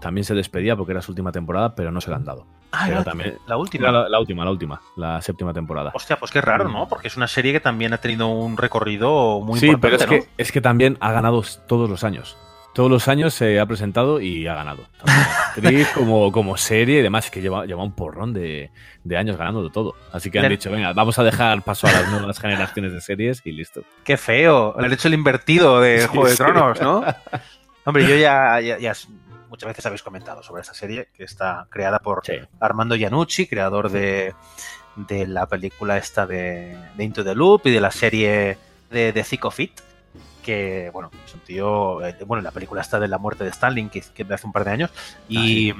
[0.00, 2.46] también se despedía porque era su última temporada, pero no se la han dado.
[2.72, 3.90] Ah, Pero la, también- la última.
[3.90, 5.90] La, la última, la última, la séptima temporada.
[5.94, 6.88] Hostia, pues qué raro, ¿no?
[6.88, 10.24] Porque es una serie que también ha tenido un recorrido muy sí, pero importante, es
[10.24, 10.30] ¿no?
[10.36, 12.36] que, es que también ha ganado todos los años.
[12.72, 14.84] Todos los años se ha presentado y ha ganado.
[15.56, 18.70] Actriz como, como serie y demás, que lleva, lleva un porrón de,
[19.02, 19.96] de años ganando de todo.
[20.12, 23.00] Así que han Le- dicho, venga, vamos a dejar paso a las nuevas generaciones de
[23.00, 23.82] series y listo.
[24.04, 24.76] Qué feo.
[24.78, 26.36] Le han hecho el invertido de Sí, Juego de sí.
[26.36, 27.04] Tronos, ¿no?
[27.84, 29.08] Hombre, yo ya, ya, ya s-
[29.50, 32.34] muchas veces habéis comentado sobre esta serie que está creada por Sí.
[32.60, 34.34] Armando Iannucci, creador de,
[34.96, 38.56] de la película esta de, de Into the Loop y de la serie
[38.90, 39.72] de, de Thick of It.
[40.42, 42.02] Que, bueno, es un tío.
[42.04, 44.52] eh, Bueno, la película está de la muerte de Stanley, que, que de hace un
[44.54, 44.90] par de años.
[45.28, 45.74] Y,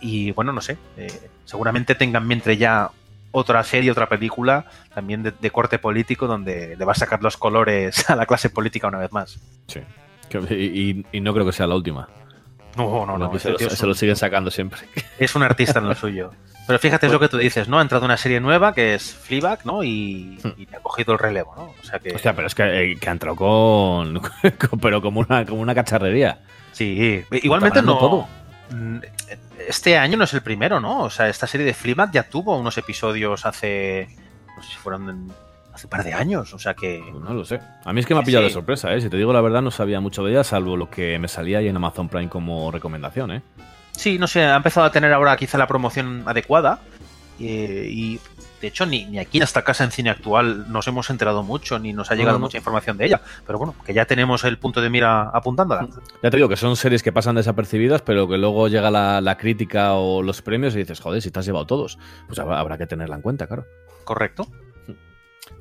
[0.00, 0.78] y, bueno, no sé.
[0.96, 2.90] eh, seguramente tengan mientras ya
[3.30, 7.36] otra serie, otra película, también de, de corte político, donde le va a sacar los
[7.36, 9.38] colores a la clase política una vez más.
[9.66, 9.80] Sí.
[11.12, 12.08] Y no creo que sea la última.
[12.76, 13.26] No, no, no.
[13.34, 14.80] Este se, lo, tío es se un- lo siguen sacando siempre.
[15.18, 16.32] es un artista en lo suyo.
[16.66, 17.78] Pero fíjate, es lo que tú dices, ¿no?
[17.78, 19.84] Ha entrado una serie nueva que es Fleabag, ¿no?
[19.84, 21.62] Y, y ha cogido el relevo, ¿no?
[21.80, 22.12] O sea que...
[22.14, 24.20] Hostia, pero es que, eh, que ha entrado con,
[24.70, 26.40] con- Pero como una, como una cacharrería.
[26.72, 28.28] Sí, igualmente no...
[28.70, 28.98] Mm,
[29.68, 31.04] Este año no es el primero, ¿no?
[31.04, 34.08] O sea, esta serie de Fleabag ya tuvo unos episodios hace...
[34.56, 35.32] No sé si fueron
[35.76, 37.02] hace un par de años, o sea que...
[37.10, 37.60] Pues no lo sé.
[37.84, 38.48] A mí es que me ha pillado Sí.
[38.50, 39.00] de sorpresa, ¿eh?
[39.00, 41.58] Si te digo la verdad, no sabía mucho de ella, salvo lo que me salía
[41.58, 43.42] ahí en Amazon Prime como recomendación, ¿eh?
[43.92, 46.80] Sí, no sé, ha empezado a tener ahora quizá la promoción adecuada.
[47.38, 48.18] eh, y
[48.62, 51.78] de hecho, ni, ni aquí en esta casa en cine actual nos hemos enterado mucho,
[51.78, 52.46] ni nos ha llegado No, no.
[52.46, 53.20] mucha información de ella.
[53.46, 55.86] Pero bueno, que ya tenemos el punto de mira apuntándola.
[56.22, 59.36] Ya te digo que son series que pasan desapercibidas, pero que luego llega la, la
[59.36, 62.78] crítica o los premios y dices, joder, si te has llevado todos, pues habrá, habrá
[62.78, 63.66] que tenerla en cuenta, claro.
[64.04, 64.46] ¿Correcto?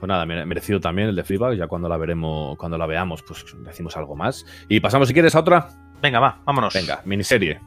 [0.06, 3.24] Pues nada, mere- merecido también el de Fleabag, ya cuando la veremos, cuando la veamos,
[3.24, 4.46] pues decimos algo más.
[4.70, 5.68] Y pasamos, si quieres, a otra.
[6.00, 6.76] Venga, va, vámonos.
[6.76, 7.60] Venga, miniserie.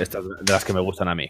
[0.00, 1.28] Estas, de las que me gustan a mí.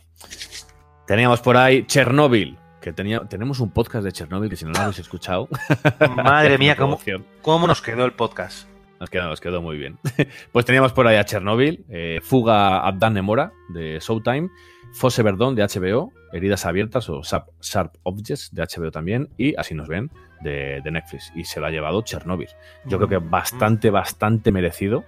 [1.05, 4.79] Teníamos por ahí Chernobyl, que tenía, tenemos un podcast de Chernobyl que si no lo
[4.79, 5.49] habéis escuchado.
[6.23, 7.01] Madre mía, ¿cómo,
[7.43, 8.69] cómo nos quedó el podcast.
[9.01, 9.99] Nos quedó, nos quedó muy bien.
[10.53, 14.49] pues teníamos por ahí a Chernobyl, eh, Fuga Abdan Nemora de Showtime,
[14.93, 19.89] Fosse Verdón de HBO, Heridas Abiertas o Sharp, Objects de HBO también, y Así nos
[19.89, 20.11] ven
[20.43, 21.33] de, de Netflix.
[21.35, 22.49] Y se lo ha llevado Chernobyl.
[22.85, 25.05] Yo creo que bastante, bastante merecido.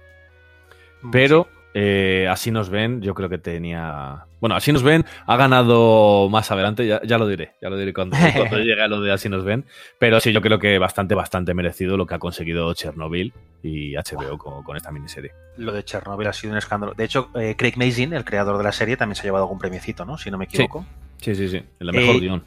[1.11, 4.25] Pero eh, así nos ven, yo creo que tenía.
[4.39, 7.93] Bueno, así nos ven, ha ganado más adelante, ya, ya lo diré, ya lo diré
[7.93, 9.65] cuando, cuando llegue a lo de así nos ven.
[9.99, 14.37] Pero sí, yo creo que bastante, bastante merecido lo que ha conseguido Chernobyl y HBO
[14.37, 15.31] con, con esta miniserie.
[15.57, 16.93] Lo de Chernobyl ha sido un escándalo.
[16.93, 19.59] De hecho, eh, Craig Mazin, el creador de la serie, también se ha llevado algún
[19.59, 20.17] premiecito, ¿no?
[20.17, 20.85] Si no me equivoco.
[21.19, 22.43] Sí, sí, sí, el mejor Eh, guion.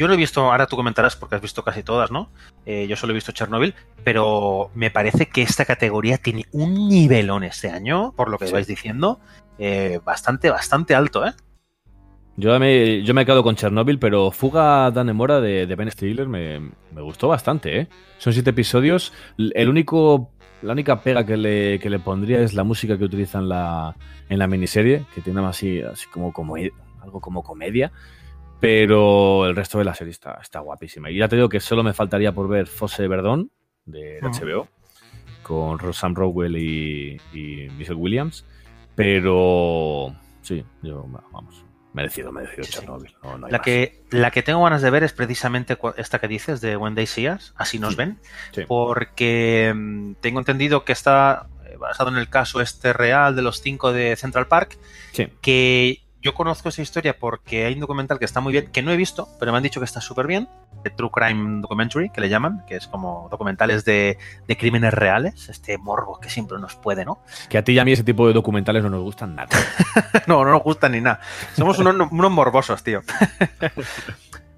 [0.00, 2.30] Yo lo he visto, ahora tú comentarás porque has visto casi todas, ¿no?
[2.64, 7.44] Eh, yo solo he visto Chernobyl, pero me parece que esta categoría tiene un nivelón
[7.44, 8.52] este año, por lo que Sí.
[8.54, 9.20] vais diciendo,
[9.58, 11.34] eh, bastante, bastante alto, ¿eh?
[12.38, 15.90] Yo me, yo me he quedado con Chernobyl, pero Fuga Dan Mora de, de Ben
[15.90, 16.60] Stiller me,
[16.94, 17.88] me gustó bastante, ¿eh?
[18.16, 19.12] Son siete episodios.
[19.36, 20.30] El único
[20.62, 23.94] la única pega que le, que le pondría es la música que utiliza en la,
[24.30, 26.54] en la miniserie, que tiene más así, así como, como
[27.02, 27.92] algo como comedia.
[28.60, 31.10] Pero el resto de la serie está, está guapísima.
[31.10, 33.50] Y ya te digo que solo me faltaría por ver Fosse Verdón
[33.86, 34.20] de.
[34.20, 34.68] HBO
[35.42, 38.44] con Sam Rockwell y, y Michelle Williams.
[38.94, 42.78] Pero sí, yo, vamos, merecido, merecido Sí, sí.
[42.78, 43.14] Chernobyl.
[43.22, 43.64] No, no hay La más.
[43.64, 47.06] que, la que tengo ganas de ver es precisamente esta que dices de When They
[47.06, 47.96] See Us, así nos Sí.
[47.96, 48.18] ven,
[48.52, 48.62] Sí.
[48.68, 53.60] porque mm, tengo entendido que está eh, basado en el caso este real de los
[53.62, 54.76] cinco de Central Park,
[55.12, 55.28] Sí.
[55.40, 58.92] que yo conozco esa historia porque hay un documental que está muy bien, que no
[58.92, 60.48] he visto, pero me han dicho que está súper bien,
[60.84, 65.48] de True Crime Documentary, que le llaman, que es como documentales de, de crímenes reales,
[65.48, 67.22] este morbo que siempre nos puede, ¿no?
[67.48, 69.48] Que a ti y a mí ese tipo de documentales no nos gustan nada.
[70.26, 71.20] No, no nos gusta ni nada.
[71.56, 73.02] Somos unos, unos morbosos, tío.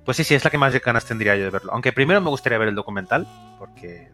[0.04, 1.72] Pues sí, sí, es la que más ganas tendría yo de verlo.
[1.72, 3.24] Aunque primero me gustaría ver el documental,
[3.58, 4.10] porque...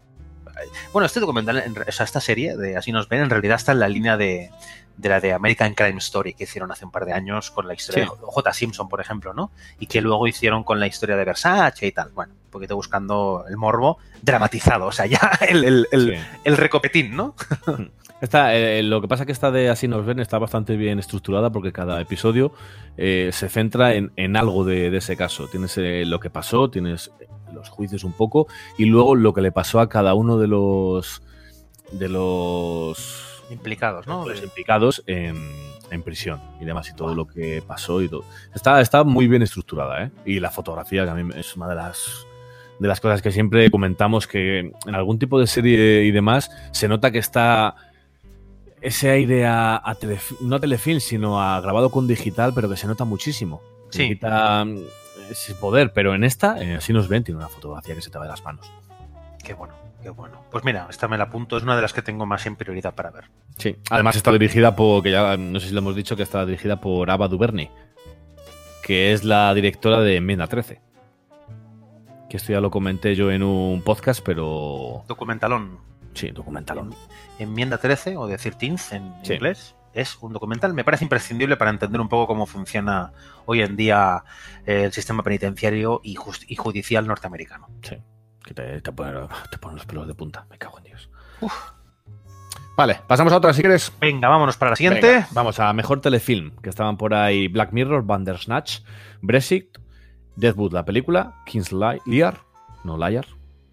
[0.92, 3.80] Bueno, este documental, o sea, esta serie de Así nos ven, en realidad está en
[3.80, 4.50] la línea de,
[4.98, 7.72] de la de American Crime Story que hicieron hace un par de años con la
[7.74, 8.10] historia Sí.
[8.10, 8.52] de J.
[8.52, 9.50] Simpson, por ejemplo, ¿no?
[9.80, 12.10] Y que luego hicieron con la historia de Versace y tal.
[12.14, 16.22] Bueno, un poquito buscando el morbo dramatizado, o sea, ya el, el, el, Sí.
[16.44, 17.34] el recopetín, ¿no?
[18.20, 21.50] Esta, eh, lo que pasa que esta de Así nos ven está bastante bien estructurada
[21.50, 22.50] porque cada episodio
[22.96, 25.46] eh, se centra en, en algo de, de ese caso.
[25.46, 29.40] Tienes eh, lo que pasó, tienes eh, los juicios un poco y luego lo que
[29.40, 31.22] le pasó a cada uno de los
[31.92, 34.28] de los, Implicados, ¿no?
[34.28, 35.36] los implicados en,
[35.90, 38.24] en prisión y demás y todo lo que pasó y todo.
[38.54, 40.10] Está, está muy bien estructurada, ¿eh?
[40.26, 42.26] Y la fotografía que a mí es una de las
[42.78, 46.86] de las cosas que siempre comentamos que en algún tipo de serie y demás se
[46.86, 47.74] nota que está
[48.80, 52.76] ese aire a, a telef- no a telefilm, sino a grabado con digital, pero que
[52.76, 53.60] se nota muchísimo.
[53.90, 54.06] Sí.
[54.08, 54.78] Quita mm,
[55.30, 58.18] ese poder, pero en esta, eh, así nos ven, tiene una fotografía que se te
[58.18, 58.70] va de las manos.
[59.42, 60.42] Qué bueno, qué bueno.
[60.50, 62.94] Pues mira, esta me la apunto, es una de las que tengo más en prioridad
[62.94, 63.24] para ver.
[63.58, 63.76] Sí.
[63.90, 66.80] Además está dirigida por, que ya no sé si lo hemos dicho, que está dirigida
[66.80, 67.70] por Ava DuVernay,
[68.82, 70.80] que es la directora de Enmienda 13.
[72.30, 75.78] Que esto ya lo comenté yo en un podcast, pero Documentalón.
[76.14, 76.94] sí, documentalón.
[77.38, 79.34] Enmienda 13 o de 13 en Sí.
[79.34, 79.74] inglés.
[79.94, 83.12] Es un documental, me parece imprescindible para entender un poco cómo funciona
[83.46, 84.22] hoy en día
[84.66, 87.68] eh, el sistema penitenciario y, y judicial norteamericano.
[87.82, 87.96] Sí.
[88.48, 89.12] Que te, te pone,
[89.50, 90.46] te pone los pelos de punta.
[90.48, 91.10] Me cago en Dios.
[92.78, 93.92] Vale, pasamos a otra si quieres.
[94.00, 95.06] Venga, vámonos para la siguiente.
[95.06, 98.78] Venga, vamos a mejor telefilm, que estaban por ahí Black Mirror, Bandersnatch,
[99.20, 99.76] Brexit,
[100.36, 102.38] Deathwood, la película, King's Li- Lear,
[102.84, 103.26] no Liar,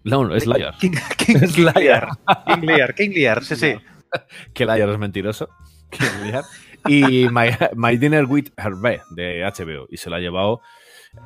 [0.04, 2.08] no, no, es Liar, King, King Es Liar.
[2.46, 3.76] King Lear, King Lear, sí, sí.
[4.52, 5.48] que Liar es mentiroso,
[5.90, 6.44] King's Lear,
[6.86, 10.60] y My, My Dinner with Hervé de HBO, y se lo ha llevado,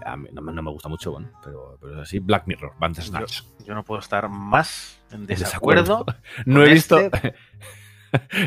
[0.05, 2.73] a mí no, me- no me gusta mucho, bueno, pero, pero es así, Black Mirror,
[2.79, 3.43] Bandersnatch.
[3.65, 6.05] Yo no puedo estar más en desacuerdo.
[6.05, 6.99] desacuerdo, No he visto...
[6.99, 7.35] este-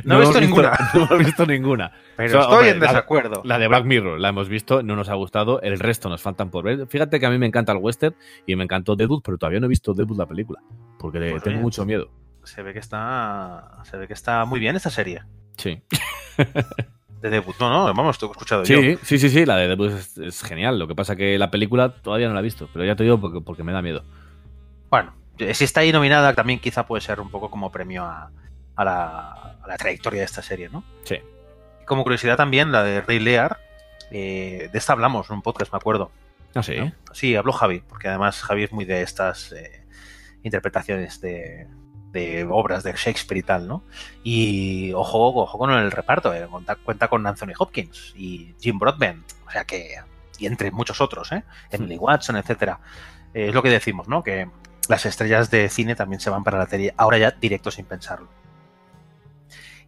[0.04, 0.72] No he visto ninguna.
[0.94, 1.92] No he visto ninguna.
[2.18, 3.42] pero O sea, estoy hombre, en desacuerdo.
[3.46, 5.62] La de Black Mirror la hemos visto, no nos ha gustado.
[5.62, 6.86] El resto nos faltan por ver.
[6.88, 8.14] Fíjate que a mí me encanta el western
[8.46, 10.60] y me encantó Deadwood, pero todavía no he visto Deadwood la película.
[11.00, 12.10] Porque Pues tengo mucho miedo.
[12.44, 15.24] Se ve que está se ve que está muy bien esta serie
[15.56, 15.82] Sí.
[17.24, 17.56] De debut.
[17.58, 18.82] No, no, vamos, estoy escuchado yo.
[18.82, 20.78] Sí, sí, sí, sí, la de Deadwood es, es genial.
[20.78, 23.20] Lo que pasa que la película todavía no la he visto, pero ya te digo
[23.20, 24.04] porque, porque me da miedo.
[24.90, 28.30] Bueno, eh, si está ahí nominada, también quizá puede ser un poco como premio a,
[28.76, 29.32] a la,
[29.64, 30.84] a la trayectoria de esta serie, ¿no?
[31.06, 31.16] Sí.
[31.86, 33.58] Como curiosidad también, la de Ray Lear,
[34.12, 36.12] eh, de esta hablamos en un podcast, me acuerdo.
[36.62, 36.78] Sé.
[36.78, 36.92] ¿no?
[37.14, 39.86] Sí, habló Javi, porque además Javi es muy de estas eh,
[40.44, 41.68] interpretaciones de,
[42.14, 43.84] de obras de Shakespeare y tal, ¿no?
[44.24, 49.26] Y ojo, ojo con el reparto, eh, cuenta, cuenta con Anthony Hopkins y Jim Broadbent,
[49.46, 49.96] o sea que,
[50.38, 51.44] y entre muchos otros, ¿eh?
[51.72, 52.80] Emily Watson, etcétera.
[53.34, 54.24] Eh, es lo que decimos, ¿no?
[54.24, 54.48] Que
[54.88, 58.30] las estrellas de cine también se van para la tele, ahora ya directo sin pensarlo.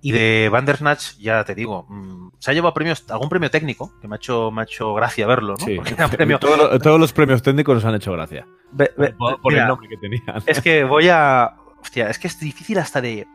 [0.02, 4.08] Y de Bandersnatch, ya te digo, mm, se ha llevado premios, algún premio técnico, que
[4.08, 5.66] me ha hecho, me ha hecho gracia verlo, ¿no?
[5.66, 5.76] Sí.
[5.76, 8.46] Porque era premio, Todos, los, todos los premios técnicos nos han hecho gracia.
[8.76, 10.44] Por, por mira, el nombre que tenían.
[10.46, 11.56] Es que voy a.
[11.86, 13.28] Hostia, es que es difícil hasta de,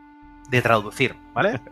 [0.49, 1.59] de traducir, ¿vale?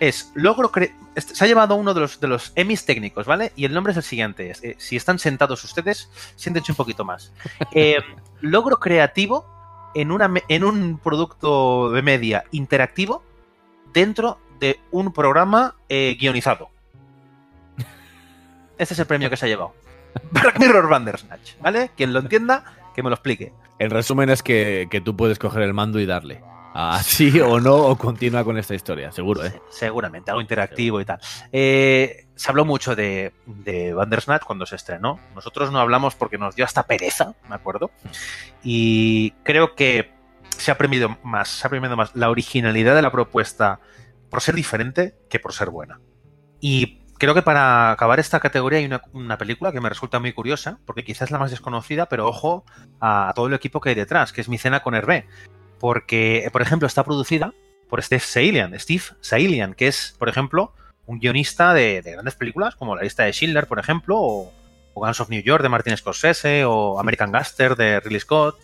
[0.00, 3.50] Es logro cre- este- Se ha llevado uno de los, de los Emmys técnicos, ¿vale?
[3.56, 4.48] Y el nombre es el siguiente.
[4.50, 7.32] es, eh, si están sentados ustedes, siéntense un poquito más.
[7.72, 7.96] Eh,
[8.40, 9.44] logro creativo
[9.96, 13.24] en, una, en un producto de media interactivo
[13.92, 16.70] dentro de un programa eh, guionizado.
[18.78, 19.74] Este es el premio que se ha llevado.
[20.30, 21.90] Black Mirror Bandersnatch, ¿vale?
[21.96, 22.64] Quien lo entienda,
[22.94, 23.52] que me lo explique.
[23.78, 26.42] El resumen es que, que tú puedes coger el mando y darle.
[26.74, 29.60] A sí o no, o continúa con esta historia, seguro, ¿eh?
[29.70, 31.18] Seguramente, algo interactivo y tal.
[31.50, 35.18] Eh, se habló mucho de, de Bandersnatch cuando se estrenó.
[35.34, 37.90] Nosotros no hablamos porque nos dio hasta pereza, me acuerdo.
[38.62, 40.12] Y creo que
[40.56, 43.80] se ha premiado más, se ha premiado más la originalidad de la propuesta
[44.30, 46.00] por ser diferente que por ser buena.
[46.60, 50.78] Y creo que para acabar esta categoría hay una, película que me resulta muy curiosa,
[50.86, 52.64] porque quizás es la más desconocida, pero ojo
[53.00, 55.26] a todo el equipo que hay detrás, que es mi cena con Hervé.
[55.78, 57.52] Porque, por ejemplo, está producida
[57.88, 60.72] por Steve Sailian, Steve Sailian, que es, por ejemplo,
[61.06, 64.52] un guionista de, de grandes películas, como La lista de Schindler, por ejemplo, o,
[64.94, 68.58] Guns of New York de Martin Scorsese, o American Gaster de Ridley Scott.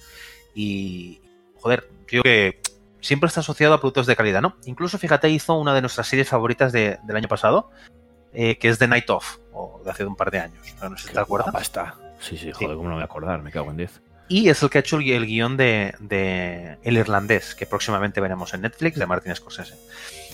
[0.54, 1.20] Y,
[1.60, 2.60] joder, creo que
[3.00, 4.56] siempre está asociado a productos de calidad, ¿no?
[4.64, 7.70] Incluso, fíjate, hizo una de nuestras series favoritas de- del año pasado,
[8.34, 10.74] eh, que es The Night Of, o de hace un par de años.
[10.82, 11.54] No sé si te acuerdas.
[11.60, 11.94] está.
[12.20, 14.02] Sí, sí, joder, cómo no me voy a acordar, me cago en 10.
[14.28, 18.54] Y es el que ha hecho el guion de, de El Irlandés, que próximamente veremos
[18.54, 19.74] en Netflix, de Martin Scorsese.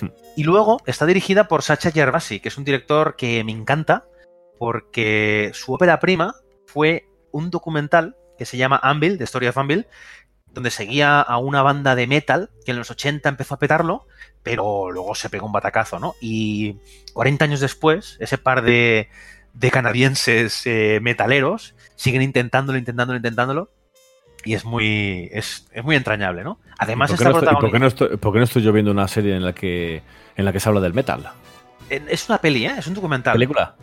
[0.01, 0.11] Hmm.
[0.37, 4.07] Y luego está dirigida por Sacha Gervasi, que es un director que me encanta,
[4.59, 6.35] porque su ópera prima
[6.67, 9.87] fue un documental que se llama Anvil, The Story of Anvil,
[10.55, 14.07] donde seguía a una banda de metal que en los 80 empezó a petarlo,
[14.43, 16.15] pero luego se pegó un batacazo, ¿no?
[16.21, 16.77] Y
[17.13, 19.09] 40 años después, ese par de,
[19.55, 23.71] de canadienses eh, metaleros siguen intentándolo, intentándolo, intentándolo,
[24.45, 26.59] y es muy, es, es muy entrañable, ¿no?
[26.79, 28.91] Además ¿Y por, qué está no por no estoy- por qué no estoy yo viendo
[28.91, 30.03] una serie en la que
[30.37, 31.31] en la que se habla del metal?
[31.91, 32.75] Es una peli, ¿eh?
[32.79, 33.35] Es un documental.
[33.35, 33.75] ¿Película?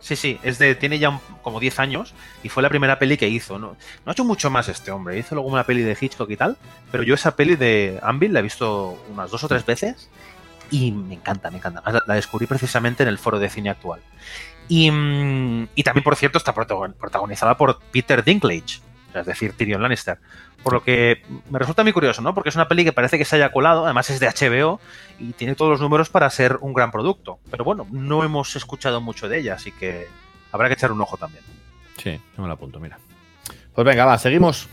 [0.00, 3.28] Sí, sí, es de, tiene ya como 10 años y fue la primera peli que
[3.28, 3.58] hizo.
[3.58, 3.68] No,
[4.04, 6.56] no ha hecho mucho más este hombre, hizo luego una peli de Hitchcock y tal,
[6.90, 10.08] pero yo esa peli de Anvil la he visto unas dos o tres veces
[10.70, 11.82] y me encanta, me encanta.
[12.06, 14.00] La, descubrí precisamente en el foro de cine actual.
[14.68, 18.80] Y, mm, y también, por cierto, está protagon- protagonizada por Peter Dinklage,
[19.14, 20.18] es decir, Tyrion Lannister.
[20.62, 22.34] Por lo que me resulta muy curioso, ¿no?
[22.34, 24.80] Porque es una peli que parece que se haya colado, además es de HBO
[25.18, 27.38] y tiene todos los números para ser un gran producto.
[27.50, 30.06] Pero bueno, no hemos escuchado mucho de ella, así que
[30.52, 31.42] habrá que echar un ojo también.
[31.96, 32.98] Sí, yo me la apunto, mira.
[33.74, 34.68] Pues venga, va, seguimos.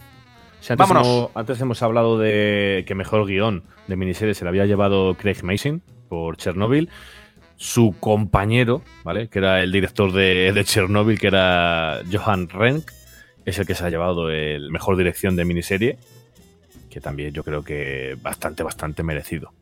[0.60, 1.08] Si antes, Vámonos.
[1.08, 5.44] hemos, antes hemos hablado de que mejor guion de miniserie se le había llevado Craig
[5.44, 6.90] Mason por Chernobyl.
[7.56, 9.30] Su compañero, ¿vale?
[9.30, 12.92] Que era el director de, de Chernobyl, que era Johan Renck,
[13.48, 15.98] es el que se ha llevado el mejor dirección de miniserie.
[16.90, 19.54] Que también yo creo que bastante, bastante merecido.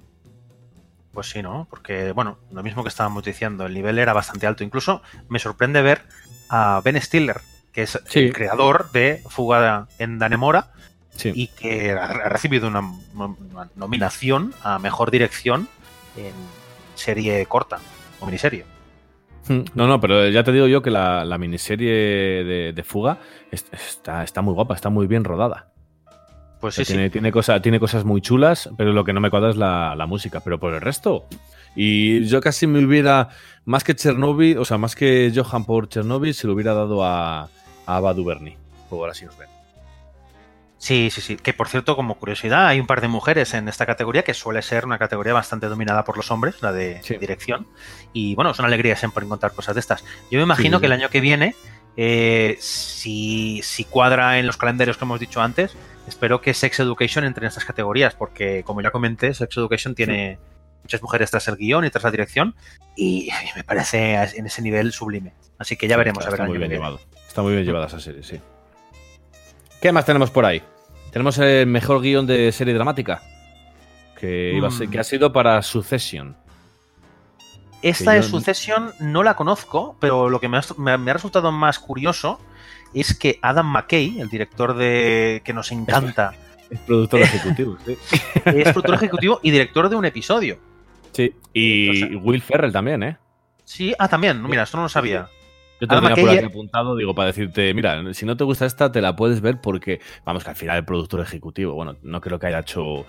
[1.13, 1.67] Pues sí, ¿no?
[1.69, 4.63] Porque, bueno, lo mismo que estábamos diciendo, el nivel era bastante alto.
[4.63, 6.01] Incluso me sorprende ver
[6.49, 8.19] a Ben Stiller, que es Sí.
[8.19, 10.71] el creador de Fuga en Danemora
[11.11, 11.31] Sí.
[11.35, 12.81] y que ha recibido una,
[13.13, 15.69] una nominación a mejor dirección
[16.17, 16.33] en
[16.95, 17.77] serie corta
[18.19, 18.65] o miniserie.
[19.47, 21.91] Mm, No, no, pero ya te digo yo que la, la miniserie
[22.43, 23.17] de, de Fuga
[23.51, 25.71] es- está, está muy guapa, está muy bien rodada.
[26.59, 27.11] Pues O sea, sí, tiene, sí.
[27.11, 30.07] tiene, cosa- tiene cosas muy chulas, pero lo que no me cuadra es la, la
[30.07, 30.39] música.
[30.39, 31.25] Pero por el resto.
[31.75, 33.29] Y yo casi me hubiera,
[33.65, 37.41] más que Chernobyl, o sea, más que Johan por Chernobyl, se lo hubiera dado a,
[37.43, 37.49] a
[37.85, 38.55] Ava DuVernay,
[38.89, 39.49] por así os ven.
[40.85, 41.35] Sí, sí, sí.
[41.35, 44.61] Que por cierto, como curiosidad, hay un par de mujeres en esta categoría que suele
[44.61, 47.17] ser una categoría bastante dominada por los hombres, la de Sí.
[47.17, 47.65] dirección.
[48.13, 50.03] Y bueno, es una alegría siempre encontrar cosas de estas.
[50.29, 50.81] Yo me imagino Sí.
[50.81, 51.55] que el año que viene,
[51.97, 55.75] eh, si, si cuadra en los calendarios que hemos dicho antes,
[56.07, 60.37] espero que Sex Education entre en estas categorías, porque como ya comenté, Sex Education tiene
[60.83, 62.53] muchas mujeres tras el guion y tras la dirección,
[62.95, 65.33] y me parece en ese nivel sublime.
[65.57, 66.99] Así que ya veremos Está, a ver está muy bien llevado.
[67.27, 68.39] Está muy bien llevada esa serie, sí.
[69.81, 70.61] ¿Qué más tenemos por ahí?
[71.15, 73.21] Tenemos el mejor guion de serie dramática.
[74.19, 74.91] Que, iba a ser- Mm.
[74.91, 76.35] que ha sido para Succession.
[77.81, 81.53] Esta de Succession no la conozco, pero lo que me ha, me- me ha resultado
[81.53, 82.37] más curioso
[82.93, 86.33] es que Adam McKay, el director de que nos encanta,
[86.69, 87.97] Es productor ejecutivo, sí.
[88.45, 90.59] es productor ejecutivo y director de un episodio.
[91.13, 91.33] Sí.
[91.53, 93.17] Y O sea- Will Ferrell también, ¿eh?
[93.63, 95.29] Sí, ah, también, mira, esto no lo sabía.
[95.81, 98.65] Yo te Adam tenía por aquí apuntado, digo, para decirte, mira, si no te gusta
[98.65, 102.21] esta, te la puedes ver porque, vamos, que al final el productor ejecutivo, bueno, no
[102.21, 103.05] creo que haya hecho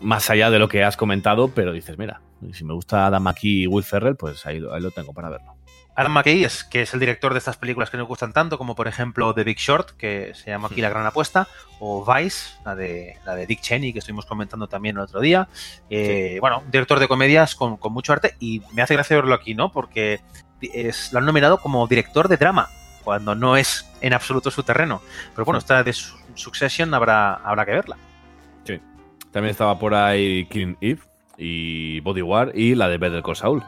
[0.00, 2.20] más allá de lo que has comentado, pero dices, mira,
[2.52, 5.28] si me gusta Adam McKee y Will Ferrell, pues ahí, lo- ahí lo tengo para
[5.28, 5.54] verlo.
[5.96, 8.76] Adam McKay es que es el director de estas películas que nos gustan tanto, como
[8.76, 11.48] por ejemplo The Big Short, que se llama aquí La Gran Apuesta,
[11.80, 15.48] o Vice, la de, la de Dick Cheney, que estuvimos comentando también el otro día.
[15.90, 19.54] Eh, Bueno, director de comedias con, con mucho arte, y me hace gracia verlo aquí,
[19.56, 19.72] ¿no?
[19.72, 20.20] Porque
[20.60, 22.68] es, lo han nominado como director de drama,
[23.04, 25.00] cuando no es en absoluto su terreno.
[25.34, 27.96] Pero bueno, esta de Su- Succession habrá, habrá que verla.
[29.30, 31.00] También estaba por ahí Killing Eve
[31.36, 33.62] y Body War y la de Better Call Saul.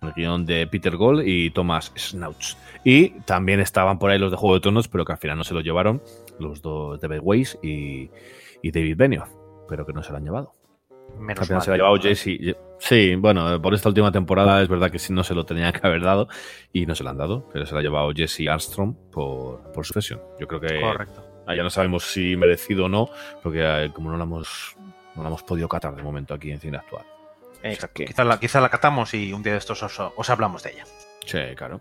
[0.00, 2.56] El guion de Peter Gold y Thomas Snouts.
[2.82, 5.44] Y también estaban por ahí los de Juego de Tronos, pero que al final no
[5.44, 6.02] se los llevaron
[6.38, 8.10] los dos David Weiss y,
[8.62, 9.28] y David Benioff,
[9.68, 10.52] pero que no se lo han llevado.
[11.18, 11.62] Menos Al final mal.
[11.64, 12.56] se lo ha llevado Jesse.
[12.78, 15.86] Sí, bueno, por esta última temporada es verdad que sí no se lo tenían que
[15.86, 16.28] haber dado
[16.72, 19.86] y no se lo han dado, pero se lo ha llevado Jesse Armstrong por, por
[19.86, 20.20] su sesión.
[20.38, 21.24] Yo creo que Correcto.
[21.46, 23.08] Ah, ya no sabemos si merecido o no,
[23.42, 24.76] porque eh, como no lo hemos
[25.14, 27.04] no la hemos podido catar de momento aquí en cine actual.
[27.62, 27.94] Exacto.
[27.94, 30.72] que- Quizás la, quizá la catamos y un día de estos os, os hablamos de
[30.72, 30.84] ella.
[31.24, 31.80] Sí, claro.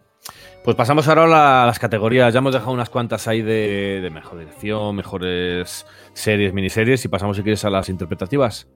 [0.63, 2.33] Pues pasamos ahora a las categorías.
[2.33, 7.35] Ya hemos dejado unas cuantas ahí de, de mejor dirección, mejores series, miniseries y pasamos
[7.37, 8.67] si quieres a las interpretativas.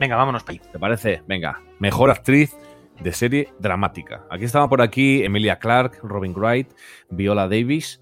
[0.00, 0.58] Venga, vámonos para.
[0.58, 1.22] ¿Te parece?
[1.26, 2.56] Venga, mejor actriz
[3.00, 4.24] de serie dramática.
[4.30, 6.68] Aquí estaba por aquí Emilia Clarke, Robin Wright,
[7.10, 8.00] Viola Davis,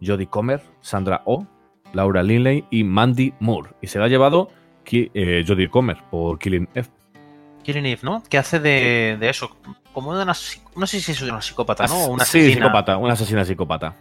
[0.00, 1.46] Jodie Comer, Sandra Oh,
[1.92, 3.70] Laura Linley y Mandy Moore.
[3.80, 4.50] Y se la ha llevado
[4.90, 6.88] eh, Jodie Comer por Killing Eve.
[7.62, 8.22] Killing Eve, ¿no?
[8.28, 9.56] Que hace de, de eso,
[9.92, 10.34] como de una...
[10.76, 12.06] No sé si es una psicópata, ¿no?
[12.06, 13.94] O Una sí, psicópata, una asesina psicópata.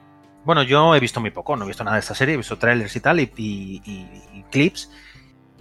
[0.43, 2.57] Bueno, yo he visto muy poco, no he visto nada de esta serie, he visto
[2.57, 4.91] trailers y tal, y, y- y- y clips.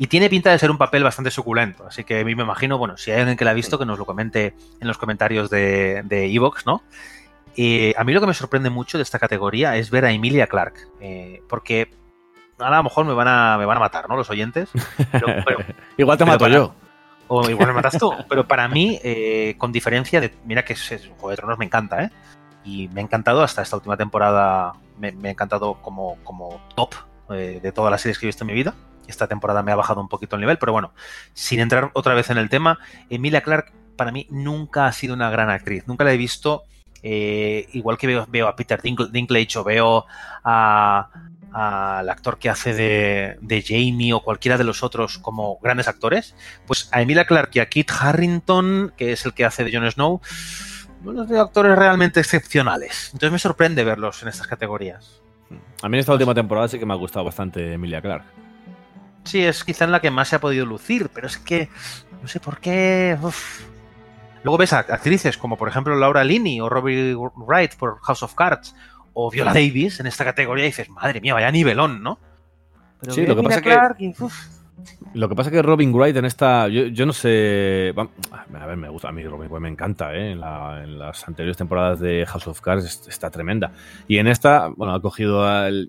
[0.02, 1.86] Y tiene pinta de ser un papel bastante suculento.
[1.86, 3.84] Así que a mí me imagino, bueno, si hay alguien que la ha visto, que
[3.84, 6.82] nos lo comente en los comentarios de de Evox, ¿no?
[7.54, 10.46] Eh, a mí lo que me sorprende mucho de esta categoría es ver a Emilia
[10.46, 10.74] Clark.
[11.50, 11.90] porque
[12.58, 14.16] ahora a lo mejor me van a, me van a matar, ¿no?
[14.16, 14.70] Los oyentes.
[15.12, 15.58] Pero, pero-
[15.98, 16.74] Igual te Pero mato para- yo.
[17.28, 18.10] o igual me matas tú.
[18.28, 20.32] Pero para mí, eh, con diferencia de.
[20.46, 22.10] Mira que es- es- Juego de Tronos me encanta, ¿eh?
[22.64, 24.72] Y me ha encantado hasta esta última temporada.
[24.98, 26.94] Me, me ha encantado como, como top
[27.30, 28.74] eh, de todas las series que he visto en mi vida.
[29.08, 30.92] Esta temporada me ha bajado un poquito el nivel, pero bueno,
[31.34, 32.78] sin entrar otra vez en el tema,
[33.08, 35.86] Emilia Clark para mí nunca ha sido una gran actriz.
[35.86, 36.62] Nunca la he visto.
[37.02, 40.06] eh, igual que veo, a Peter Dinklage o veo
[40.44, 41.08] a,
[41.52, 46.34] al actor que hace de, de Jamie o cualquiera de los otros como grandes actores,
[46.66, 49.90] pues a Emilia Clarke y a Kit Harrington, que es el que hace de Jon
[49.90, 50.20] Snow,
[51.02, 53.10] no los veo actores realmente excepcionales.
[53.12, 55.22] Entonces me sorprende verlos en estas categorías.
[55.82, 58.26] A mí en esta última temporada sí que me ha gustado bastante Emilia Clarke.
[59.24, 61.68] Sí, es quizá en la que más se ha podido lucir, pero es que
[62.22, 63.18] no sé por qué.
[63.20, 63.62] uf.
[64.42, 68.34] Luego ves a actrices como por ejemplo Laura Linney o Robbie Wright por House of
[68.34, 68.74] Cards
[69.12, 72.18] o Viola Davis en esta categoría y dices, madre mía, vaya nivelón, ¿no?
[73.00, 74.34] Pero Sí, lo que pasa Emilia que- y, uf,
[75.14, 76.68] Lo que pasa es que Robin Wright en esta.
[76.68, 77.92] Yo, yo no sé.
[77.96, 79.08] A ver, me gusta.
[79.08, 80.32] A mí Robin Wright me encanta, ¿eh?
[80.32, 83.72] En, la- en las anteriores temporadas de House of Cards est- está tremenda.
[84.08, 85.88] Y en esta, bueno, ha cogido al-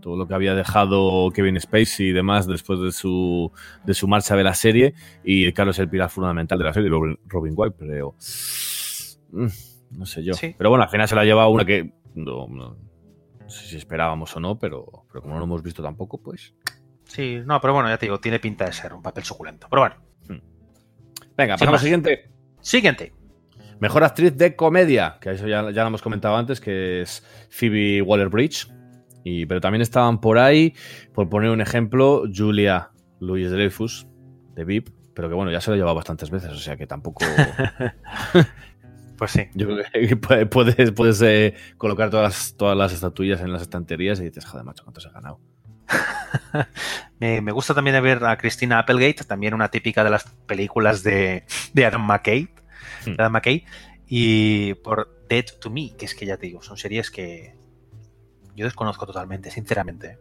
[0.00, 3.52] todo lo que había dejado Kevin Spacey y demás después de su,
[3.84, 4.94] de su marcha de la serie.
[5.22, 8.14] Y claro, es el pilar fundamental de la serie, Robin, Wright, pero.
[9.32, 9.46] mm,
[9.98, 10.34] No sé yo.
[10.34, 10.54] Sí.
[10.56, 11.92] Pero bueno, al final se la ha llevado una que.
[12.14, 12.76] No, no-
[13.40, 16.54] no sé si esperábamos o no, pero, pero como no lo hemos visto tampoco, pues.
[17.10, 19.66] Sí, no, pero bueno, ya te digo, tiene pinta de ser un papel suculento.
[19.68, 19.96] Pero bueno,
[21.36, 22.30] Venga, Sin pasamos al siguiente.
[22.60, 23.12] siguiente.
[23.78, 28.02] Mejor actriz de comedia, que eso ya, ya lo hemos comentado antes, que es Phoebe
[28.02, 28.68] Waller-Bridge.
[29.24, 30.74] Y, pero también estaban por ahí,
[31.14, 32.90] por poner un ejemplo, Julia
[33.20, 34.06] Louis Dreyfus,
[34.54, 36.86] de VIP, pero que bueno, ya se lo ha llevado bastantes veces, o sea que
[36.86, 37.24] tampoco...
[39.16, 39.42] Pues sí.
[39.54, 43.60] Yo creo que puede- puedes, puedes eh, colocar todas las, todas las estatuillas en las
[43.60, 45.40] estanterías y dices, joder, macho, ¿cuánto se ha ganado?
[47.20, 51.44] Me, me gusta también ver a Christina Applegate, también una típica de las películas de,
[51.74, 52.48] de Adam McKay.
[53.04, 53.64] De Adam McKay.
[54.08, 57.54] Y por Dead to Me, que es que ya te digo, son series que
[58.56, 60.18] yo desconozco totalmente, sinceramente.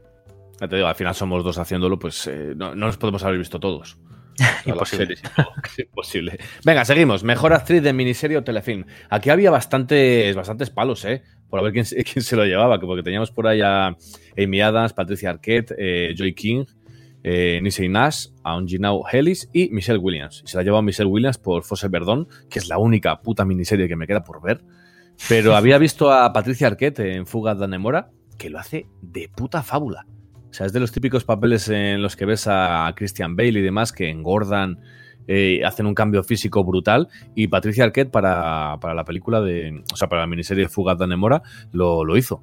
[0.59, 3.37] Ya te digo, al final somos dos haciéndolo, pues eh, no, no los podemos haber
[3.37, 3.97] visto todos.
[4.65, 5.15] Imposible.
[5.65, 6.39] es imposible.
[6.63, 7.23] Venga, seguimos.
[7.23, 8.85] Mejor actriz de miniserie o telefilm.
[9.09, 11.23] Aquí había bastantes, bastantes palos, ¿eh?
[11.49, 13.95] Por a ver quién, se- lo llevaba, que porque teníamos por ahí a
[14.37, 16.65] Amy Adams, Patricia Arquette, eh, Joy King,
[17.23, 20.41] eh, Nisei Nash, Aunginau Ellis y Michelle Williams.
[20.45, 23.43] Y se la ha llevado Michelle Williams por Fosse Verdón, que es la única puta
[23.45, 24.61] miniserie que me queda por ver.
[25.27, 29.63] Pero había visto a Patricia Arquette en Fuga de Nemora, que lo hace de puta
[29.63, 30.05] fábula.
[30.49, 33.61] O sea, es de los típicos papeles en los que ves a Christian Bale y
[33.61, 34.79] demás que engordan,
[35.27, 37.07] eh, hacen un cambio físico brutal.
[37.35, 39.83] Y Patricia Arquette para, para la película de.
[39.93, 41.41] O sea, para la miniserie Fuga de Nemora
[41.71, 42.35] lo, lo hizo.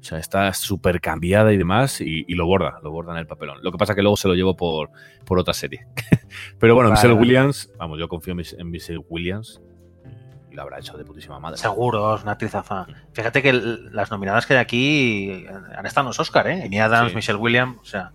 [0.00, 3.26] O sea, está súper cambiada y demás y, y lo borda, lo borda en el
[3.28, 3.58] papelón.
[3.62, 4.90] Lo que pasa que luego se lo llevo por,
[5.24, 5.86] por otra serie.
[6.58, 7.14] Pero bueno, Michelle.
[7.14, 9.60] Williams, vamos, yo confío en Michelle Williams
[10.50, 11.56] y lo habrá hecho de putísima madre.
[11.56, 12.84] Seguro, es una actrizaza.
[13.12, 15.46] Fíjate que el- las nominadas que hay aquí
[15.76, 16.64] han estado en los Oscar, ¿eh?
[16.66, 17.16] Amy Adams, Sí.
[17.16, 18.10] Michelle Williams, o sea...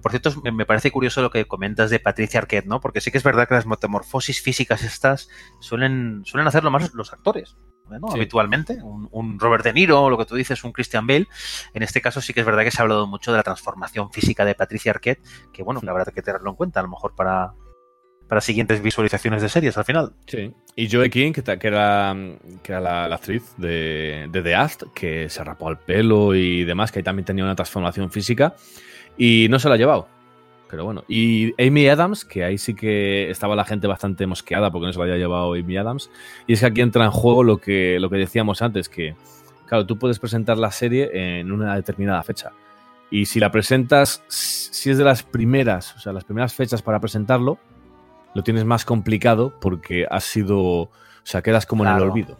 [0.00, 2.80] Por cierto, me- parece curioso lo que comentas de Patricia Arquette, ¿no?
[2.80, 5.28] Porque sí que es verdad que las metamorfosis físicas estas
[5.60, 7.56] suelen, suelen hacerlo más los actores,
[7.90, 8.08] ¿no?
[8.08, 8.14] Sí.
[8.14, 8.78] Habitualmente.
[8.82, 11.28] Un, un Robert De Niro, lo que tú dices, un Christian Bale.
[11.74, 14.10] En este caso sí que es verdad que se ha hablado mucho de la transformación
[14.12, 15.22] física de Patricia Arquette,
[15.52, 17.52] que bueno, que habrá que tenerlo en cuenta, a lo mejor para,
[18.28, 20.14] para siguientes visualizaciones de series al final.
[20.26, 20.52] Sí.
[20.74, 22.16] Y Joe King, que, era,
[22.62, 26.64] que era la, la actriz de, de The Aft, que se rapó el pelo y
[26.64, 28.54] demás, que ahí también tenía una transformación física,
[29.16, 30.08] y no se la ha llevado.
[30.72, 34.86] Pero bueno, y Amy Adams, que ahí sí que estaba la gente bastante mosqueada porque
[34.86, 36.10] no se la había llevado Amy Adams,
[36.46, 39.14] y es que aquí entra en juego lo que, lo que decíamos antes, que
[39.66, 42.52] claro, tú puedes presentar la serie en una determinada fecha.
[43.10, 47.00] Y si la presentas, si es de las primeras, o sea, las primeras fechas para
[47.00, 47.58] presentarlo,
[48.34, 50.90] lo tienes más complicado porque has sido, o
[51.22, 52.38] sea, quedas como en el olvido.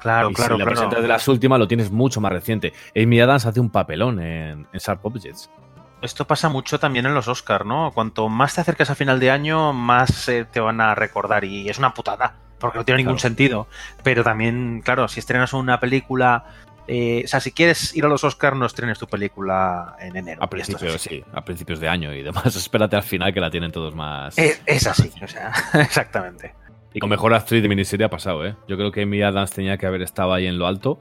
[0.00, 0.70] Claro, y claro, si la claro.
[0.70, 2.74] presentas de las últimas, lo tienes mucho más reciente.
[2.94, 5.50] Amy Adams hace un papelón en, en Sharp Objects.
[6.02, 7.90] Esto pasa mucho también en los Oscars, ¿no?
[7.92, 11.44] Cuanto más te acercas a final de año, más eh, te van a recordar.
[11.44, 13.20] Y es una putada, porque no tiene ningún Claro.
[13.28, 13.66] sentido.
[14.02, 16.44] Pero también, claro, si estrenas una película.
[16.88, 20.42] eh, o sea, si quieres ir a los Oscars, no estrenes tu película en enero.
[20.42, 22.46] A es principios, sí, a principios de año y demás.
[22.56, 24.36] Espérate al final que la tienen todos más.
[24.38, 26.54] Es, es así, o sea, exactamente.
[26.92, 28.56] Y con mejor actriz de miniserie ha pasado, ¿eh?
[28.66, 30.98] Yo creo que Amy Adams tenía que haber estado ahí en lo alto,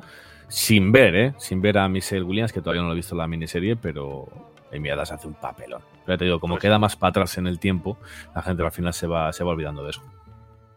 [0.47, 1.33] sin ver, ¿eh?
[1.39, 4.27] Sin ver a Michelle Williams, que todavía no lo he visto en la miniserie, pero
[4.73, 5.81] Amy Adams hace un papelón.
[6.05, 7.97] Pero ya te digo, como Pues- queda más para atrás en el tiempo,
[8.35, 10.01] la gente al final se va, se va olvidando de eso.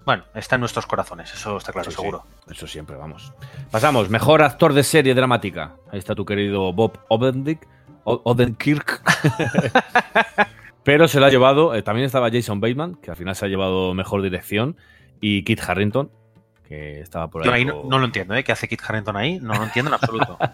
[0.05, 2.25] Bueno, está en nuestros corazones, eso está claro, Sí, seguro.
[2.47, 3.33] sí, eso siempre, vamos.
[3.71, 5.77] Pasamos, mejor actor de serie dramática.
[5.93, 7.69] Ahí está tu querido Bob Odenkirk.
[8.05, 9.01] Odenkirk.
[10.85, 13.49] Pero se lo ha llevado, eh, también estaba Jason Bateman, que al final se ha
[13.49, 14.77] llevado mejor dirección,
[15.21, 16.11] y Kit Harrington,
[16.73, 17.47] que estaba por ahí.
[17.47, 18.43] Yo ahí no, lo entiendo, ¿eh?
[18.45, 19.39] ¿Qué hace Kit Harrington ahí?
[19.41, 20.39] No lo entiendo en absoluto.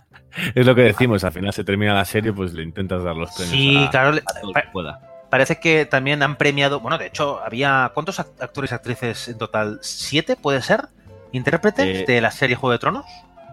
[0.55, 3.31] Es lo que decimos, al final se termina la serie, pues le intentas dar los
[3.33, 3.51] premios.
[3.51, 5.01] Sí, a- claro, a todo que pueda.
[5.31, 6.81] Parece que también han premiado.
[6.81, 7.91] Bueno, de hecho, había.
[7.95, 9.79] ¿Cuántos act- actores y actrices en total?
[9.83, 10.87] ¿Siete puede ser?
[11.33, 13.05] ¿Intérpretes Eh, de la serie Juego de Tronos?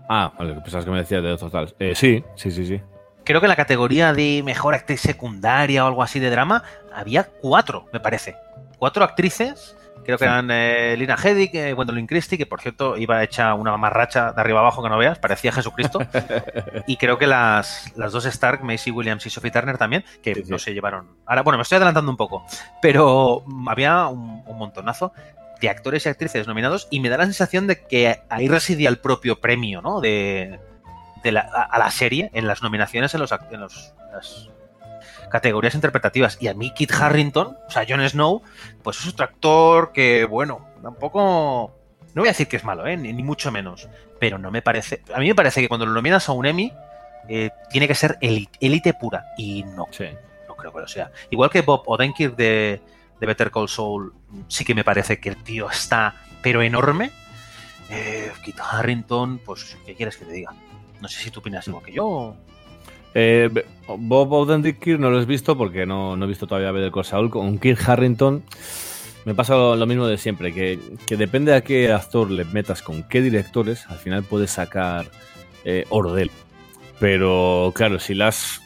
[0.08, 1.74] Ah, vale, pensabas que me decías de total.
[1.80, 2.82] Eh, sí, sí, sí, sí.
[3.24, 6.64] Creo que en la categoría de mejor actriz secundaria o algo así de drama
[6.94, 8.36] había cuatro, me parece.
[8.78, 9.76] Cuatro actrices.
[10.06, 13.72] Creo que eran eh, Lina Headey, eh, Gwendolyn Christie, que por cierto iba hecha una
[13.72, 16.00] mamarracha de arriba abajo que no veas, parecía Jesucristo.
[16.88, 20.44] y creo que las, las dos Stark, Macy Williams y Sophie Turner también, que Sí,
[20.46, 20.52] sí.
[20.52, 21.08] no se llevaron.
[21.26, 22.46] Ahora, bueno, me estoy adelantando un poco,
[22.82, 25.12] pero mm, había un, un montonazo
[25.60, 28.98] de actores y actrices nominados y me da la sensación de que ahí residía el
[29.00, 30.02] propio premio, ¿no?
[30.02, 30.60] De,
[31.24, 34.50] de la- a, a la serie en las nominaciones en los, en los- las
[35.30, 36.38] categorías interpretativas.
[36.42, 38.42] Y a mí Kit Harrington, o sea, Jon Snow,
[38.84, 41.74] pues es otro actor que, bueno, tampoco...
[42.14, 42.96] No voy a decir que es malo, ¿eh?
[42.96, 43.90] ni, ni mucho menos.
[44.20, 45.02] Pero no me parece...
[45.14, 46.72] A mí me parece que cuando lo nominas a un Emmy,
[47.28, 49.26] eh, tiene que ser élite pura.
[49.38, 50.06] Y no, Sí.
[50.48, 51.12] no creo que lo sea.
[51.30, 52.82] Igual que Bob Odenkirk de,
[53.20, 54.14] de Better Call Saul,
[54.48, 57.12] sí que me parece que el tío está, pero enorme.
[57.90, 60.54] Eh, Kit Harrington, pues, ¿qué quieres que te diga?
[61.02, 62.36] No sé si tú opinas igual que yo.
[63.18, 63.50] Eh,
[63.88, 67.30] Bob Odenkirk no lo he visto porque no, he visto todavía Better Call Saul.
[67.30, 68.44] Con Kirk Harrington
[69.24, 70.78] me pasa lo, mismo de siempre, que,
[71.16, 75.08] depende a qué actor le metas con qué directores, al final puedes sacar
[75.64, 76.32] eh, oro de él.
[77.00, 78.62] Pero claro, si las...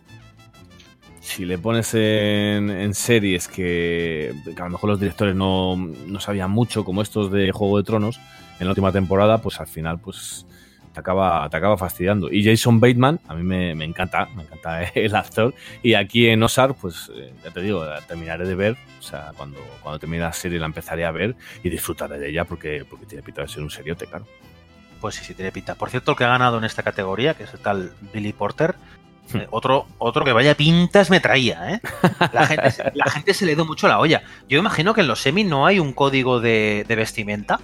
[1.22, 6.20] Si le pones en, en series que, que a lo mejor los directores no, no
[6.20, 8.20] sabían mucho, como estos de Juego de Tronos,
[8.60, 10.48] en la última temporada, pues al final, pues
[10.94, 12.32] te acaba, te acaba fastidiando.
[12.32, 15.54] Y Jason Bateman, a mí me, me encanta, me encanta el actor.
[15.84, 18.78] Y aquí en Osar, pues eh, ya te digo, la terminaré de ver.
[19.00, 22.46] O sea, cuando, cuando termine la serie la empezaré a ver y disfrutaré de ella
[22.46, 24.26] porque, porque tiene pinta de ser un seriote, claro.
[25.00, 25.76] Pues sí, sí, tiene pinta.
[25.76, 28.76] Por cierto, el que ha ganado en esta categoría, que es el tal Billy Porter,
[29.32, 29.38] Hmm.
[29.38, 31.82] eh, otro, otro que vaya pintas me traía, ¿eh?
[32.34, 34.24] La gente, se- la gente se le dio mucho la olla.
[34.48, 37.60] Yo imagino que en los semi no hay un código de, de vestimenta,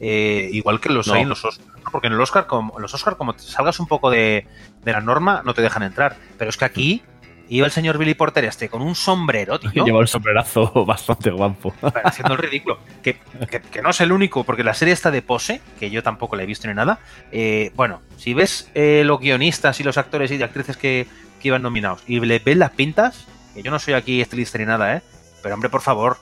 [0.00, 1.14] eh, igual que los No.
[1.14, 1.90] hay en los Oscar, ¿no?
[1.90, 4.46] porque en el Oscar, como, los Oscar, como te salgas un poco de,
[4.84, 6.16] de la norma, no te dejan entrar.
[6.36, 7.02] Pero es que aquí
[7.50, 9.84] iba el señor Billy Porter este con un sombrero, tío.
[9.84, 11.72] Lleva un sombrerazo bastante guapo.
[12.04, 12.78] Haciendo el ridículo.
[13.02, 13.18] Que,
[13.50, 16.36] que- que no es el único, porque la serie está de pose, que yo tampoco
[16.36, 16.98] la he visto ni nada.
[17.32, 21.06] Eh, bueno, si ves eh, los guionistas y los actores y actrices que,
[21.40, 24.66] que iban nominados y le ves las pintas, que yo no soy aquí estilista ni
[24.66, 25.02] nada, ¿eh?
[25.42, 26.18] Pero hombre, por favor.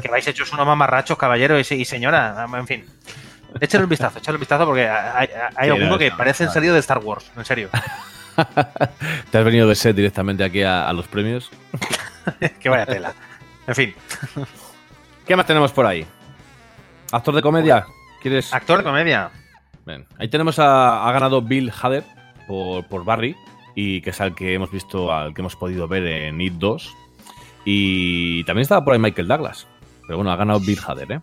[0.00, 2.46] Que vais hechos unos mamarrachos, caballero y, se- y señora.
[2.54, 2.84] En fin.
[3.60, 6.80] Échale un vistazo, échale un vistazo porque hay, hay alguno no, que parecen salido de
[6.80, 7.68] Star Wars, en serio.
[9.30, 11.50] ¿Te has venido de set directamente aquí a, a los premios?
[12.60, 13.12] que vaya tela.
[13.66, 13.94] En fin,
[15.26, 16.06] ¿Qué más tenemos por ahí?
[17.12, 17.84] ¿Actor de comedia?
[18.22, 18.52] ¿Quieres?
[18.54, 19.30] actor de comedia.
[19.84, 20.06] Bien.
[20.18, 22.04] Ahí tenemos a, ha ganado Bill Hader
[22.48, 23.36] por, por Barry
[23.74, 26.94] y que es al que hemos visto, al que hemos podido ver en It 2
[27.64, 29.66] y también estaba por ahí Michael Douglas,
[30.06, 31.20] pero bueno, ha ganado Bill Hader, ¿eh?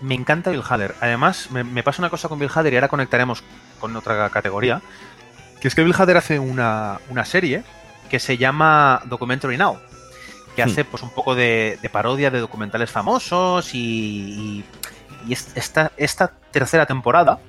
[0.00, 0.94] Me encanta Bill Hader.
[1.00, 3.42] Además, me, me pasa una cosa con Bill Hader y ahora conectaremos
[3.80, 4.80] con otra categoría.
[5.60, 7.64] Que es que Bill Hader hace una, una serie
[8.08, 9.76] que se llama Documentary Now.
[10.54, 10.68] Que Hmm.
[10.70, 14.64] hace pues un poco de, de parodia de documentales famosos y, y,
[15.28, 17.40] y es- esta, esta tercera temporada,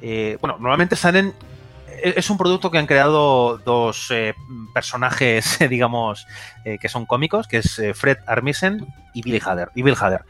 [0.00, 1.34] eh, bueno, normalmente salen...
[2.02, 4.34] Es es un producto que han creado dos eh,
[4.74, 6.26] personajes, digamos,
[6.64, 9.70] eh, que son cómicos, que es eh, Fred Armisen y Billy Hader.
[9.74, 10.24] Y Bill Hader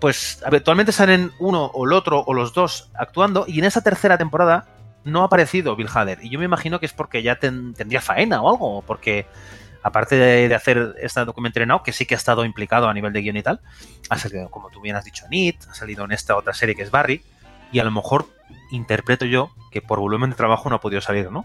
[0.00, 4.18] pues habitualmente salen uno o el otro o los dos actuando y en esa tercera
[4.18, 4.66] temporada
[5.04, 6.18] no ha aparecido Bill Hader.
[6.22, 9.26] Y yo me imagino que es porque ya ten- tendría faena o algo, porque
[9.84, 13.22] aparte de, hacer esta documentary now, que sí que ha estado implicado a nivel de
[13.22, 13.60] guion y tal,
[14.10, 16.74] ha salido, como tú bien has dicho, en It, ha salido en esta otra serie
[16.74, 17.22] que es Barry,
[17.70, 18.26] y a lo mejor
[18.72, 21.44] interpreto yo que por volumen de trabajo no ha podido salir, ¿no?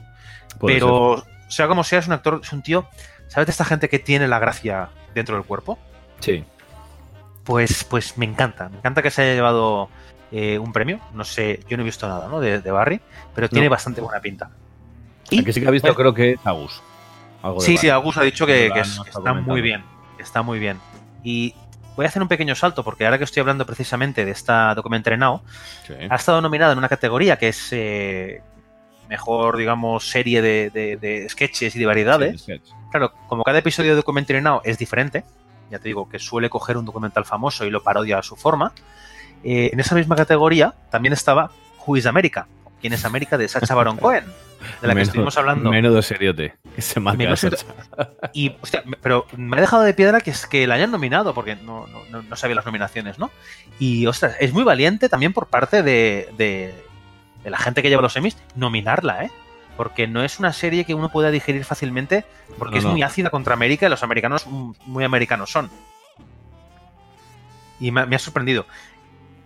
[0.60, 2.88] Puede Pero, sea como sea, es un actor, es un tío,
[3.28, 5.78] ¿sabes de esta gente que tiene la gracia dentro del cuerpo?
[6.20, 6.36] ser.
[6.40, 6.46] Sí.
[7.44, 9.90] Pues, pues me encanta, me encanta que se haya llevado
[10.32, 11.00] eh, un premio.
[11.14, 12.42] No sé, yo no he visto nada ¿no?
[12.42, 13.00] de, de Barry,
[13.34, 13.72] pero tiene No.
[13.72, 14.50] bastante buena pinta.
[15.32, 16.82] El que sí que ha visto, Bueno, creo que es Agus.
[17.44, 17.90] Algo Sí, sí.
[17.90, 19.84] Agus ha dicho que, está muy bien,
[20.20, 20.80] está muy bien.
[21.24, 21.54] Y
[21.98, 25.18] voy a hacer un pequeño salto, porque ahora que estoy hablando precisamente de esta documentary
[25.18, 25.42] now,
[25.86, 25.94] Sí.
[26.10, 28.42] ha estado nominada en una categoría que es eh,
[29.10, 32.42] mejor, digamos, serie de, de- de sketches y de variedades.
[32.44, 32.54] Sí.
[32.92, 35.26] Claro, como cada episodio de Documentary Now es diferente,
[35.70, 38.72] ya te digo que suele coger un documental famoso y lo parodia a su forma,
[39.44, 41.52] eh, en esa misma categoría también estaba
[41.86, 42.48] Who is America?
[42.80, 43.38] ¿Quién es América?
[43.38, 44.24] de Sacha Baron Cohen,
[44.82, 45.70] de la que estuvimos hablando.
[45.72, 46.56] Menudo seriote.
[46.76, 47.50] Que se marca esa-
[48.34, 51.56] Y, hostia, pero me ha dejado de piedra que es que la hayan nominado, porque
[51.56, 53.32] no, no, no- sabía las nominaciones, ¿no?
[53.80, 56.76] Y, ostras, es muy valiente también por parte de, de-
[57.44, 59.32] de la gente que lleva los semis nominarla, ¿eh?
[59.78, 62.26] Porque no es una serie que uno pueda digerir fácilmente,
[62.58, 62.92] porque No, es no.
[62.94, 65.70] muy ácida contra América y los americanos muy americanos son.
[67.80, 68.66] Y me, me ha sorprendido.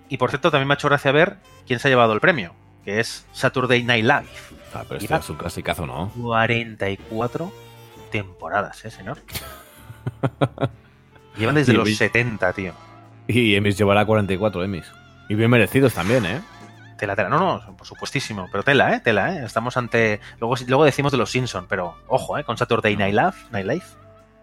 [0.09, 1.37] Y por cierto, también me ha hecho gracia ver
[1.67, 2.53] quién se ha llevado el premio,
[2.85, 4.60] que es Saturday Night Live.
[4.73, 6.09] Ah, pero este es un clasicazo, ¿no?
[6.21, 7.51] 44
[8.11, 9.17] temporadas, ¿eh, señor?
[11.37, 12.73] Llevan desde Y los vi- 70, tío.
[13.27, 14.85] Y Emmys llevará 44 Emmys.
[15.29, 16.41] Y bien merecidos también, ¿eh?
[16.97, 17.29] Tela, tela.
[17.29, 18.47] No, no, por supuestísimo.
[18.51, 18.99] Pero tela, ¿eh?
[18.99, 19.45] Tela, ¿eh?
[19.45, 20.19] Estamos ante...
[20.39, 22.43] Luego, luego decimos de los Simpsons, pero ojo, ¿eh?
[22.43, 23.33] Con Saturday Night Live.
[23.51, 23.85] Night Live.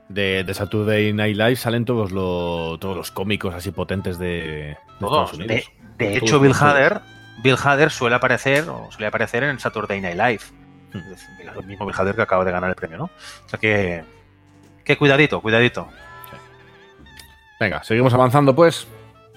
[0.08, 4.76] De, de Saturday Night Live salen todos, los todos los cómicos así potentes de, de
[4.98, 5.32] Todos.
[5.32, 5.70] Estados Unidos.
[5.98, 6.54] De, de hecho, Bill.
[6.58, 7.00] Hader,
[7.42, 10.40] Bill Hader suele aparecer, o suele aparecer en Saturday Night Live.
[11.56, 13.04] El mismo Bill Hader que acaba de ganar el premio, ¿no?
[13.04, 14.04] O sea que...
[14.84, 15.88] Que cuidadito, cuidadito.
[17.60, 18.86] Venga, seguimos avanzando, pues.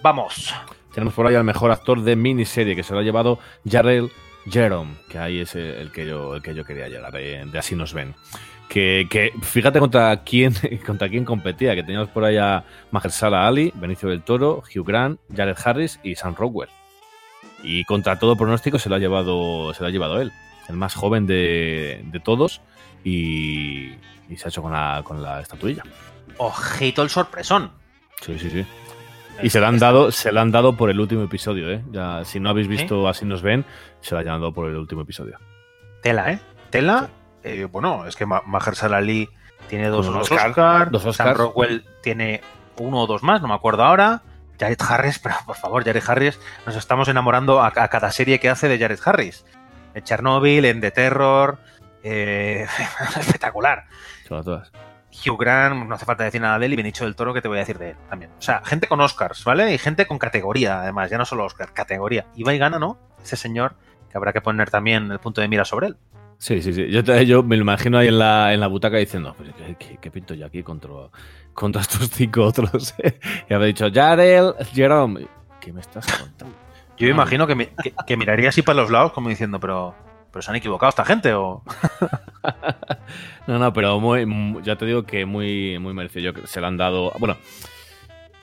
[0.01, 0.53] Vamos.
[0.93, 3.39] Tenemos por ahí al mejor actor de miniserie que se lo ha llevado
[3.69, 4.11] Jarrell
[4.49, 7.59] Jerome, que ahí es el, el que yo el que yo quería llegar, de, de
[7.59, 8.15] Así nos ven.
[8.67, 10.53] Que, que fíjate contra quién
[10.85, 15.19] contra quién competía, que teníamos por ahí a Mahershala Ali, Benicio del Toro, Hugh Grant,
[15.35, 16.69] Jared Harris y Sam Rockwell.
[17.63, 20.31] Y contra todo pronóstico se lo ha llevado se lo ha llevado él,
[20.67, 22.61] el más joven de, de todos
[23.03, 23.91] y,
[24.29, 25.83] y se ha hecho con la, con la estatuilla.
[26.37, 27.71] Ojito el sorpresón.
[28.21, 28.65] Sí, sí, sí.
[29.43, 31.83] Y se la han dado, se la han dado por el último episodio, ¿eh?
[31.91, 33.65] Ya, si no habéis visto Así nos ven,
[34.01, 35.37] se la han dado por el último episodio.
[36.03, 36.39] Tela, ¿eh?
[36.69, 37.09] Tela.
[37.43, 39.29] eh, bueno, es que Ma- Mahershala Ali
[39.67, 41.37] tiene dos, Oscar, Oscar, dos Sam Oscars.
[41.37, 42.41] Rockwell tiene
[42.77, 44.21] uno o dos más, no me acuerdo ahora.
[44.61, 48.47] Jared Harris, pero por favor, Jared Harris, nos estamos enamorando a, a cada serie que
[48.47, 49.43] hace de Jared Harris.
[49.95, 51.57] En Chernobyl, en The Terror.
[52.03, 52.67] eh,
[53.19, 53.85] espectacular.
[54.27, 54.71] Todas, todas.
[55.11, 57.47] Hugh Grant, no hace falta decir nada de él, y Benicio del Toro, que te
[57.47, 58.31] voy a decir de él también.
[58.37, 59.73] O sea, gente con Oscars, ¿vale?
[59.73, 62.27] Y gente con categoría, además, ya no solo Oscar, categoría.
[62.35, 62.97] Y va y gana, ¿no?
[63.21, 63.75] Ese señor
[64.09, 65.97] que habrá que poner también el punto de mira sobre él.
[66.41, 66.87] Sí, sí, sí.
[66.89, 69.75] Yo, te- yo me lo imagino ahí en la, en la butaca diciendo, pues, ¿qué,
[69.77, 70.89] qué- qué pinto yo aquí contra,
[71.53, 72.95] contra estos cinco otros?
[73.49, 75.27] y habrá dicho, Jarrell Jerome.
[75.59, 76.55] ¿Qué me estás contando?
[76.97, 77.11] Yo Ah.
[77.11, 79.93] imagino que, que- que miraría así para los lados como diciendo, pero,
[80.31, 81.61] pero se han equivocado esta gente o...
[83.47, 86.31] No, no, pero muy, muy- ya te digo que muy, muy merecido.
[86.33, 87.11] Yo se lo han dado.
[87.19, 87.37] Bueno,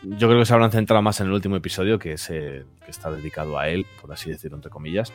[0.02, 2.90] yo creo que se habrán centrado más en el último episodio, que es el que
[2.92, 5.12] está dedicado a él, por así decirlo, entre comillas.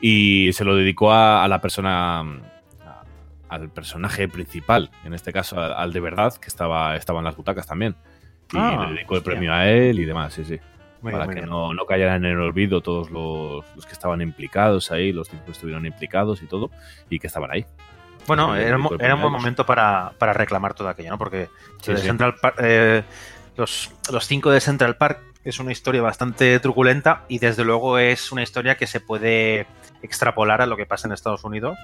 [0.00, 2.20] Y se lo dedicó a, a la persona.
[2.20, 2.26] a-
[3.48, 7.36] al personaje principal, en este caso al, al de verdad, que estaba, estaba en las
[7.36, 7.96] butacas también.
[8.52, 10.58] Y Ah, le dedicó el premio a él y demás, sí, sí.
[11.02, 14.20] Muy para bien, que no, no cayeran en el olvido todos los, los que estaban
[14.20, 16.70] implicados ahí, los que estuvieron implicados y todo,
[17.08, 17.66] y que estaban ahí.
[18.28, 21.18] Bueno, era, era un buen momento para, para reclamar todo aquello, ¿no?
[21.18, 21.48] Porque
[21.82, 22.02] Sí, sí.
[22.02, 23.02] Central Park, eh,
[23.56, 28.30] los, los cinco de Central Park es una historia bastante truculenta y desde luego es
[28.30, 29.66] una historia que se puede
[30.02, 31.78] extrapolar a lo que pasa en Estados Unidos.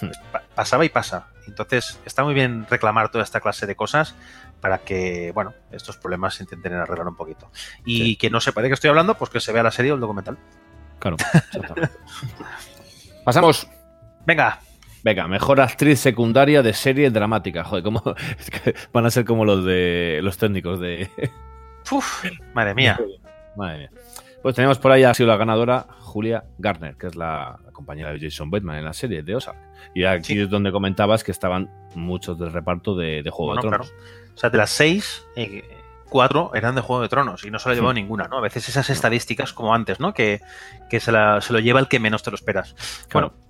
[0.00, 0.10] Hmm.
[0.32, 1.26] Pa- pasaba y pasa.
[1.46, 4.14] Entonces está muy bien reclamar toda esta clase de cosas
[4.60, 7.50] para que, bueno, estos problemas se intenten arreglar un poquito.
[7.84, 8.16] Y Sí.
[8.16, 10.00] que no sepa de qué estoy hablando, pues que se vea la serie o el
[10.00, 10.36] documental.
[10.98, 11.90] Claro, exactamente.
[13.24, 13.68] Pasamos.
[14.26, 14.60] Venga,
[15.04, 17.62] Venga, mejor actriz secundaria de serie dramática.
[17.64, 18.02] Joder, ¿cómo?
[18.38, 21.08] es que van a ser como los de los técnicos de.
[21.90, 22.98] Uf, madre mía.
[23.56, 23.90] Madre mía.
[24.42, 28.12] Pues tenemos por ahí, ha sido la ganadora Julia Garner, que es la, la compañera
[28.12, 29.58] de Jason Bateman en la serie de Ozark.
[29.94, 30.40] Y aquí Sí.
[30.40, 33.90] es donde comentabas que estaban muchos del reparto de, de Juego Bueno, de Tronos.
[33.90, 34.32] claro.
[34.34, 35.64] O sea, de las seis, eh,
[36.08, 38.00] cuatro eran de Juego de Tronos y no se lo ha llevado Sí.
[38.00, 38.38] ninguna, ¿no?
[38.38, 40.14] A veces esas estadísticas como antes, ¿no?
[40.14, 40.40] Que,
[40.88, 42.74] que se, la- se lo lleva el que menos te lo esperas.
[43.08, 43.32] Claro.
[43.32, 43.48] Bueno,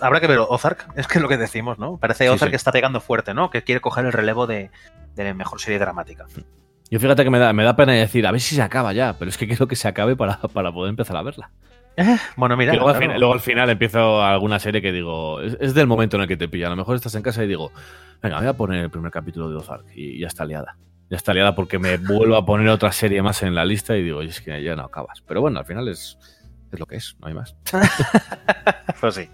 [0.00, 1.98] Habrá que ver Ozark, es que es lo que decimos, ¿no?
[1.98, 2.50] Parece Sí, Ozark sí.
[2.52, 3.50] que está pegando fuerte, ¿no?
[3.50, 4.70] Que quiere coger el relevo de,
[5.14, 6.26] de la mejor serie dramática.
[6.90, 9.14] Yo fíjate que me da, me da pena decir, a ver si se acaba ya,
[9.18, 11.50] pero es que quiero que se acabe para, para poder empezar a verla.
[12.36, 13.02] Bueno, mira, luego, al claro.
[13.06, 16.28] final, luego al final empiezo alguna serie que digo, es, es del momento en el
[16.28, 16.68] que te pilla.
[16.68, 17.72] A lo mejor estás en casa y digo,
[18.22, 20.76] venga, voy a poner el primer capítulo de Ozark y ya está liada.
[21.10, 24.02] Ya está liada porque me vuelvo a poner otra serie más en la lista y
[24.02, 25.22] digo, "Y es que ya no acabas.
[25.26, 26.18] Pero bueno, al final es,
[26.70, 27.56] es lo que es, no hay más.
[29.00, 29.28] Pues sí.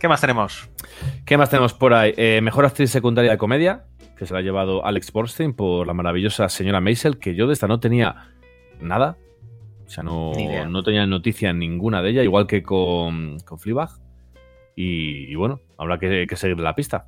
[0.00, 0.68] ¿Qué más tenemos?
[1.24, 2.12] ¿Qué más tenemos por ahí?
[2.16, 3.84] Eh, mejor actriz secundaria de comedia,
[4.16, 7.52] que se la ha llevado Alex Borstein por la maravillosa señora Maisel, que yo de
[7.52, 8.32] esta no tenía
[8.80, 9.16] nada.
[9.86, 10.32] O sea, no,
[10.68, 13.90] no tenía noticia ninguna de ella, igual que con, con Fleabag.
[14.74, 17.06] Y, y bueno, habrá que, que seguir la pista.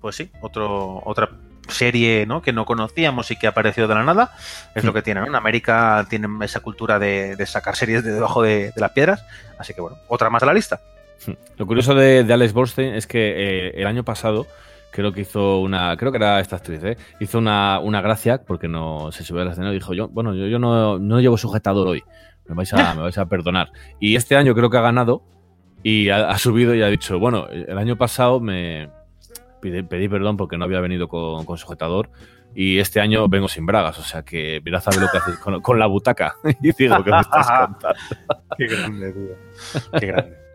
[0.00, 1.30] Pues sí, otro, otra
[1.68, 2.42] serie ¿no?
[2.42, 4.32] que no conocíamos y que ha aparecido de la nada.
[4.74, 5.26] Es lo que tiene, ¿no?
[5.26, 9.24] En América tienen esa cultura de, de sacar series de debajo de, de las piedras.
[9.58, 10.80] Así que bueno, otra más a la lista.
[11.56, 14.46] Lo curioso de, de Alex Borstein es que eh, el año pasado
[14.96, 16.96] creo que hizo una, creo que era esta actriz, ¿eh?
[17.20, 20.46] hizo una, una gracia porque no se subió al escenario y dijo yo, bueno, yo,
[20.46, 22.02] yo no, no llevo sujetador hoy,
[22.48, 23.70] me vais, a, me vais a perdonar.
[24.00, 25.22] Y este año creo que ha ganado
[25.82, 28.88] y ha, ha subido y ha dicho, bueno, el año pasado me
[29.60, 32.08] pedí perdón porque no había venido con, con sujetador
[32.54, 35.36] y este año vengo sin bragas, o sea que mirad a ver lo que hacéis
[35.36, 36.36] con, con la butaca.
[36.62, 38.00] y digo, ¿qué me estás contando?
[38.56, 40.00] Qué grande, tío.
[40.00, 40.45] Qué grande.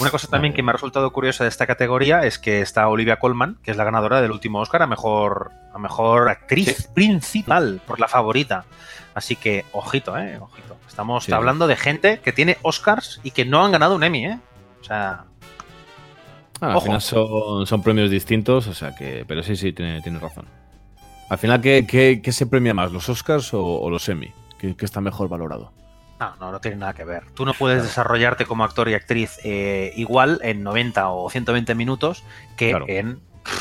[0.00, 3.18] Una cosa también que me ha resultado curiosa de esta categoría es que está Olivia
[3.18, 8.00] Colman, que es la ganadora del último Oscar a mejor, a mejor actriz principal por
[8.00, 8.64] la favorita.
[9.14, 10.76] Así que, ojito, eh, ojito.
[10.86, 11.32] Estamos Sí.
[11.32, 14.38] hablando de gente que tiene Oscars y que no han ganado un Emmy, eh.
[14.80, 15.24] O sea,
[16.60, 19.24] Ah, al final son, son premios distintos, o sea que.
[19.28, 20.46] Pero sí, sí, tiene, tiene razón.
[21.28, 22.92] Al final, ¿qué, qué, qué se premia más?
[22.92, 24.32] ¿Los Oscars o, o los Emmy?
[24.58, 25.72] ¿Qué, qué está mejor valorado?
[26.20, 27.24] No, no, no tiene nada que ver.
[27.32, 32.24] Tú no puedes desarrollarte como actor y actriz eh, igual en 90 o 120 minutos
[32.56, 32.86] que Claro.
[32.88, 33.20] en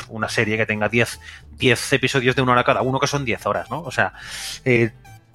[0.09, 1.19] una serie que tenga 10,
[1.57, 3.81] 10 episodios de una hora cada uno, que son 10 horas, ¿no?
[3.81, 4.13] O sea,
[4.63, 4.91] eh,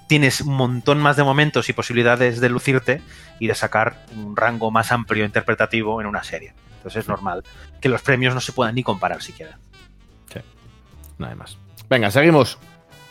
[0.09, 3.03] tienes un montón más de momentos y posibilidades de lucirte
[3.39, 6.55] y de sacar un rango más amplio interpretativo en una serie.
[6.79, 7.45] Entonces es normal
[7.81, 9.59] que los premios no se puedan ni comparar siquiera.
[11.19, 11.59] Nada más.
[11.91, 12.59] Venga, seguimos.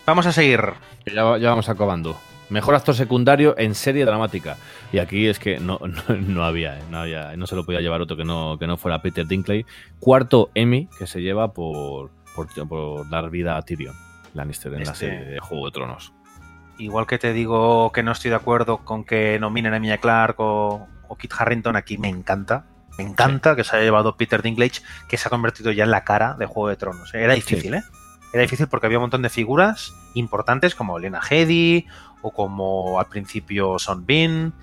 [0.08, 0.62] Vamos a seguir.
[1.06, 2.20] Ya, ya vamos acabando.
[2.50, 4.58] Mejor actor secundario en serie dramática.
[4.92, 5.80] Y aquí es que no,
[6.10, 6.84] no, no había, ¿eh?
[6.90, 9.66] no había, no se lo podía llevar otro que no, que no fuera Peter Dinklage.
[10.00, 13.96] Cuarto Emmy que se lleva por, por, por dar vida a Tyrion
[14.34, 16.14] Lannister en la Este- serie de Juego de Tronos.
[16.78, 20.40] Igual que te digo que no estoy de acuerdo con que nominen a Emilia Clarke
[20.42, 22.66] o, o Kit Harrington, aquí me encanta.
[22.98, 26.04] Me encanta que se haya llevado Peter Dinklage, que se ha convertido ya en la
[26.06, 27.14] cara de Juego de Tronos.
[27.14, 27.84] Era difícil, ¿eh?
[28.34, 31.86] Era difícil porque había un montón de figuras importantes como Lena Headey
[32.22, 34.54] o como al principio Son Bean.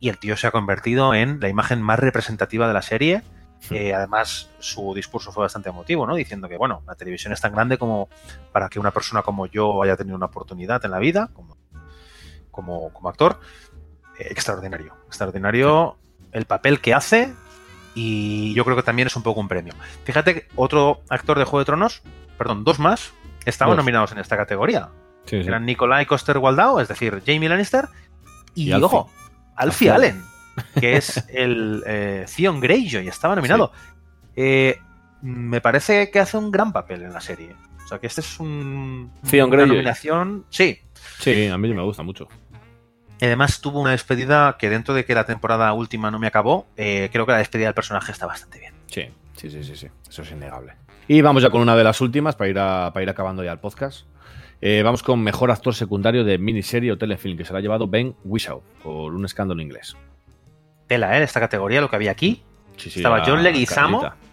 [0.00, 3.22] Y el tío se ha convertido en la imagen más representativa de la serie.
[3.70, 6.14] Eh, además, su discurso fue bastante emotivo, ¿no?
[6.14, 8.10] Diciendo que, bueno, la televisión es tan grande como
[8.52, 11.56] para que una persona como yo haya tenido una oportunidad en la vida, como,
[12.50, 13.40] como, como actor.
[14.18, 14.94] Eh, extraordinario.
[15.06, 15.96] Extraordinario
[16.32, 17.32] el papel que hace
[17.94, 19.72] y yo creo que también es un poco un premio.
[20.04, 22.02] Fíjate que otro actor de Juego de Tronos,
[22.36, 23.12] perdón, dos más,
[23.44, 23.84] estaban Dos.
[23.84, 24.90] nominados en esta categoría.
[25.26, 25.48] Sí, sí.
[25.48, 27.88] Eran Nikolai Coster Waldau, es decir, Jamie Lannister,
[28.54, 28.84] y, Y Alfie.
[28.84, 29.10] ojo,
[29.56, 30.22] Alfie Alfie Allen,
[30.80, 33.72] que es el eh, Theon Greyjoy, estaba nominado.
[34.36, 34.78] Eh,
[35.22, 37.54] me parece que hace un gran papel en la serie.
[37.84, 39.76] O sea que este es un, Theon una Greyjoy.
[39.76, 40.44] nominación.
[40.50, 40.80] Sí.
[41.20, 42.28] Sí, a mí me gusta mucho.
[43.20, 46.66] Y además tuvo una despedida que dentro de que la temporada última no me acabó,
[46.76, 48.74] eh, creo que la despedida del personaje está bastante bien.
[48.86, 49.88] Sí, sí, sí, sí, sí.
[50.08, 50.74] Eso es innegable.
[51.06, 53.52] Y vamos ya con una de las últimas para ir, a- para ir acabando ya
[53.52, 54.06] el podcast.
[54.66, 58.14] Eh, vamos con mejor actor secundario de miniserie o telefilm, que se ha llevado Ben
[58.24, 59.94] Whishaw por un escándalo inglés.
[60.86, 61.22] Tela, ¿eh?
[61.22, 62.42] Esta categoría, lo que había aquí.
[62.78, 64.00] Sí, sí, Estaba John Leguizamo.
[64.00, 64.24] Carlita.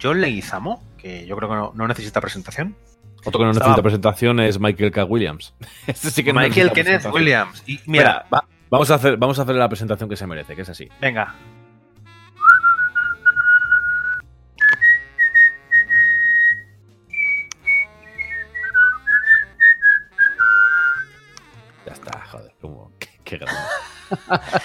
[0.00, 2.76] John Leguizamo, que yo creo que no, no necesita presentación.
[3.24, 5.04] Otro que no Estaba- necesita presentación es Michael K.
[5.06, 5.54] Williams.
[5.88, 7.06] Este sí que no Michael Kenneth.
[7.12, 7.64] Williams.
[7.66, 10.54] Y mira, Espera, va- vamos, a hacer, vamos a hacer la presentación que se merece,
[10.54, 10.88] que es así.
[11.00, 11.34] venga.
[23.30, 23.60] Qué, qué grande.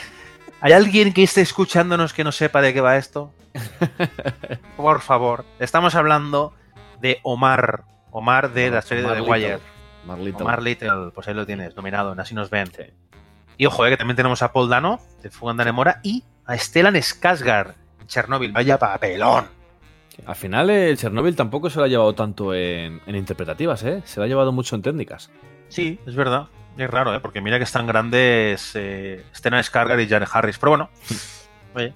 [0.61, 3.31] ¿Hay alguien que esté escuchándonos que no sepa de qué va esto?
[4.77, 5.45] Por favor.
[5.59, 6.53] Estamos hablando
[7.01, 7.83] de Omar.
[8.11, 9.21] Omar de la serie de The.
[9.21, 9.59] Wire.
[10.05, 10.41] Omar Little.
[10.43, 12.67] Omar Little, pues ahí lo tienes, nominado en Así nos ven.
[12.67, 12.83] Sí.
[13.57, 16.57] Y ojo, eh, que también tenemos a Paul Dano, de Fugan de Nemora, y a
[16.57, 17.73] Stellan Skarsgård,
[18.07, 18.51] Chernobyl.
[18.51, 19.47] Vaya papelón.
[20.25, 24.01] Al final, el Chernobyl tampoco se lo ha llevado tanto en, en interpretativas, ¿eh?
[24.05, 25.29] Se lo ha llevado mucho en técnicas.
[25.67, 26.47] Sí, es verdad.
[26.77, 27.19] Es raro, ¿eh?
[27.19, 30.57] Porque mira que están grandes eh, Stellan Skarsgård y Janet Harris.
[30.57, 30.89] Pero bueno,
[31.75, 31.93] oye,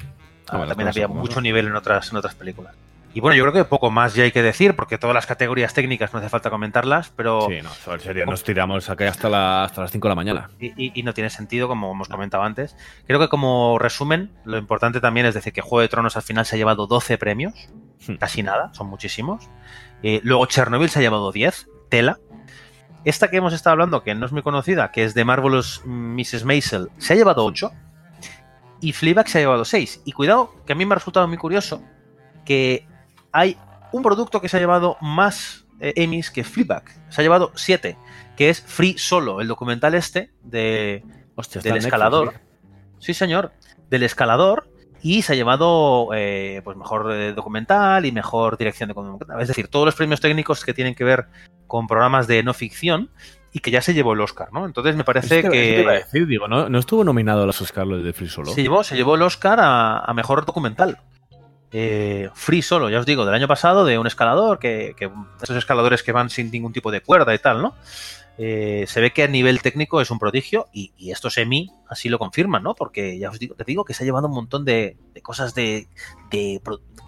[0.52, 1.44] Ah, también había mucho son.
[1.44, 2.74] nivel en otras, en otras películas.
[3.14, 5.74] Y bueno, yo creo que poco más ya hay que decir, porque todas las categorías
[5.74, 9.64] técnicas no hace falta comentarlas, pero Sí, no, en serio, nos tiramos aquí hasta, la-
[9.64, 10.50] hasta las 5 de la mañana.
[10.60, 12.76] y, y- y no tiene sentido, como hemos comentado antes.
[13.08, 16.46] Creo que como resumen, lo importante también es decir que Juego de Tronos al final
[16.46, 17.54] se ha llevado 12 premios,
[18.08, 18.16] Hmm.
[18.16, 19.50] casi nada, son muchísimos.
[20.04, 22.18] Eh, luego Chernobyl se ha llevado 10, tela.
[23.06, 26.44] Esta que hemos estado hablando, que no es muy conocida, que es de Marvelous Mrs.
[26.44, 27.72] Maisel, se ha llevado 8.
[28.82, 30.02] Y Fleabag se ha llevado 6.
[30.06, 31.82] Y cuidado, que a mí me ha resultado muy curioso
[32.46, 32.88] que
[33.32, 33.58] hay
[33.92, 36.84] un producto que se ha llevado más eh, Emmys que Fleabag.
[37.10, 37.98] Se ha llevado 7,
[38.36, 41.04] que es Free Solo, el documental este de,
[41.36, 42.34] Hostia, del escalador.
[42.34, 42.50] Netflix,
[43.00, 43.54] Sí, señor.
[43.90, 44.69] Del escalador.
[45.02, 49.42] Y se ha llevado eh, pues mejor eh, documental y mejor dirección de documental.
[49.42, 51.28] Es decir, todos los premios técnicos que tienen que ver
[51.68, 53.10] con programas de no ficción
[53.52, 54.66] y que ya se llevó el Oscar, ¿no?
[54.66, 57.88] Entonces me parece iba a que decir, digo, ¿no, no estuvo nominado a los Oscar
[57.88, 58.52] lo de Free Solo?
[58.52, 61.00] se llevó, se llevó el Oscar a, a mejor documental.
[61.72, 65.10] Eh, Free Solo, ya os digo, del año pasado, de un escalador, que, que
[65.42, 67.76] esos escaladores que van sin ningún tipo de cuerda y tal, ¿no?
[68.42, 72.18] Eh, se ve que a nivel técnico es un prodigio y, estos Emmy así lo
[72.18, 72.74] confirman, ¿no?
[72.74, 75.90] Porque ya os digo, te digo que se ha llevado un montón de, cosas de,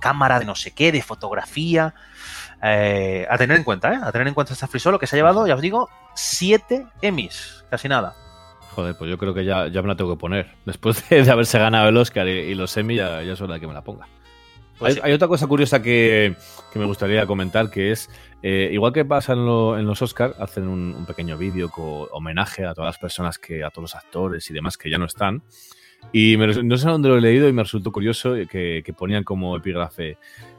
[0.02, 1.96] cámara, de no sé qué, de fotografía.
[2.62, 4.00] Eh, a tener en cuenta, ¿eh?
[4.04, 6.86] A tener en cuenta esta Free Solo que se ha llevado, ya os digo, siete
[7.02, 8.14] Emmys, casi nada.
[8.76, 10.54] Joder, pues yo creo que ya, ya me la tengo que poner.
[10.66, 13.74] Después de, haberse ganado el Oscar y, los Emmy, ya es hora de que me
[13.74, 14.06] la ponga.
[14.82, 15.02] Pues hay, sí.
[15.04, 16.36] hay otra cosa curiosa que,
[16.74, 18.10] que me gustaría comentar, que es,
[18.44, 22.08] eh, igual que pasa en, lo- en los Oscar, hacen un, un pequeño vídeo con
[22.12, 25.06] homenaje a todas las personas, que a todos los actores y demás que ya no
[25.06, 25.44] están.
[26.12, 29.24] Y me no sé dónde lo he leído y me resultó curioso que, que ponían
[29.24, 30.18] como epígrafe,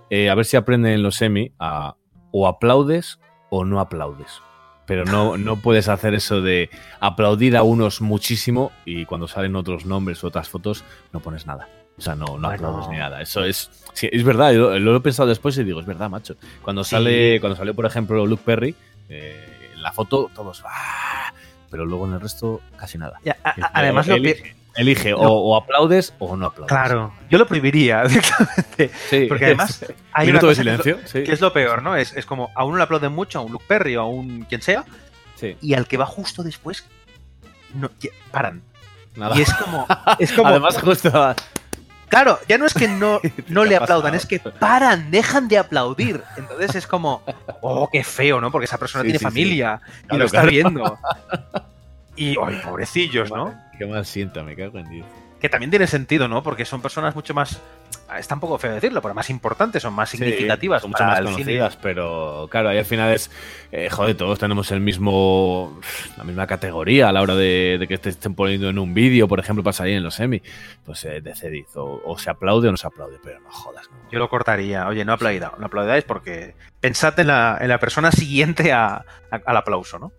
[0.08, 1.96] eh, a ver si aprenden los Emmy a
[2.30, 3.18] o aplaudes
[3.50, 4.40] o no aplaudes.
[4.86, 6.70] Pero no, no puedes hacer eso de
[7.00, 11.68] aplaudir a unos muchísimo y cuando salen otros nombres o otras fotos no pones nada.
[12.02, 12.48] O sea, no, no Bueno.
[12.50, 13.22] aplaudes ni nada.
[13.22, 13.70] Eso es.
[13.92, 16.34] sí, es verdad, lo he pensado después y digo, es verdad, macho.
[16.62, 16.90] Cuando Sí.
[16.90, 18.74] sale, cuando salió, por ejemplo, Luke Perry,
[19.08, 20.64] eh, en la foto todos.
[20.66, 21.32] ¡ah!
[21.70, 23.20] Pero luego en el resto, casi nada.
[23.24, 25.30] Ya, a- a- además, lo que, elige, elige o, No.
[25.30, 26.68] o aplaudes o no aplaudes.
[26.68, 28.90] Claro, yo lo prohibiría directamente.
[29.08, 29.26] Sí.
[29.28, 30.98] Porque además hay Minuto una de cosa que silencio.
[31.00, 31.22] lo- sí.
[31.22, 31.94] Que es lo peor, ¿no?
[31.94, 34.42] Es, es como a uno le aplauden mucho, a un Luke Perry o a un
[34.48, 34.84] quien sea,
[35.36, 35.56] sí.
[35.60, 36.84] y al que va justo después,
[37.74, 37.90] no,
[38.32, 38.60] paran.
[39.14, 39.36] Nada.
[39.38, 39.86] Y es como,
[40.18, 41.34] es como Además, justo.
[42.12, 45.56] Claro, ya no es que no, no ¿Qué le aplaudan, es que paran, dejan de
[45.56, 46.22] aplaudir.
[46.36, 47.22] Entonces es como,
[47.62, 48.50] oh, qué feo, ¿no?
[48.52, 49.30] Porque esa persona Sí, tiene sí, sí.
[49.30, 50.50] familia y Claro, lo está claro.
[50.50, 50.98] viendo.
[52.14, 53.54] Y, ay, pobrecillos, ¿no?
[53.78, 55.06] Qué mal sienta, me cago en Dios.
[55.42, 56.42] Que también tiene sentido, ¿no?
[56.42, 57.60] Porque son personas mucho más.
[58.16, 60.82] Está un poco feo decirlo, pero más importantes, son más significativas.
[60.82, 61.34] son mucho más el cine.
[61.36, 63.30] conocidas, pero claro, ahí al final es,
[63.72, 65.80] eh, joder, todos tenemos el mismo,
[66.16, 69.26] la misma categoría a la hora de, de que te estén poniendo en un vídeo,
[69.28, 70.40] por ejemplo, para salir en los Emmy,
[70.84, 73.96] pues eh, decidid, o, o se aplaude o no se aplaude, pero no jodas, ¿no?
[74.12, 74.86] Yo lo cortaría.
[74.86, 79.40] Oye, no aplaudáis, no aplaudáis porque pensad en la, en la persona siguiente a- a-
[79.44, 80.12] al aplauso, ¿no?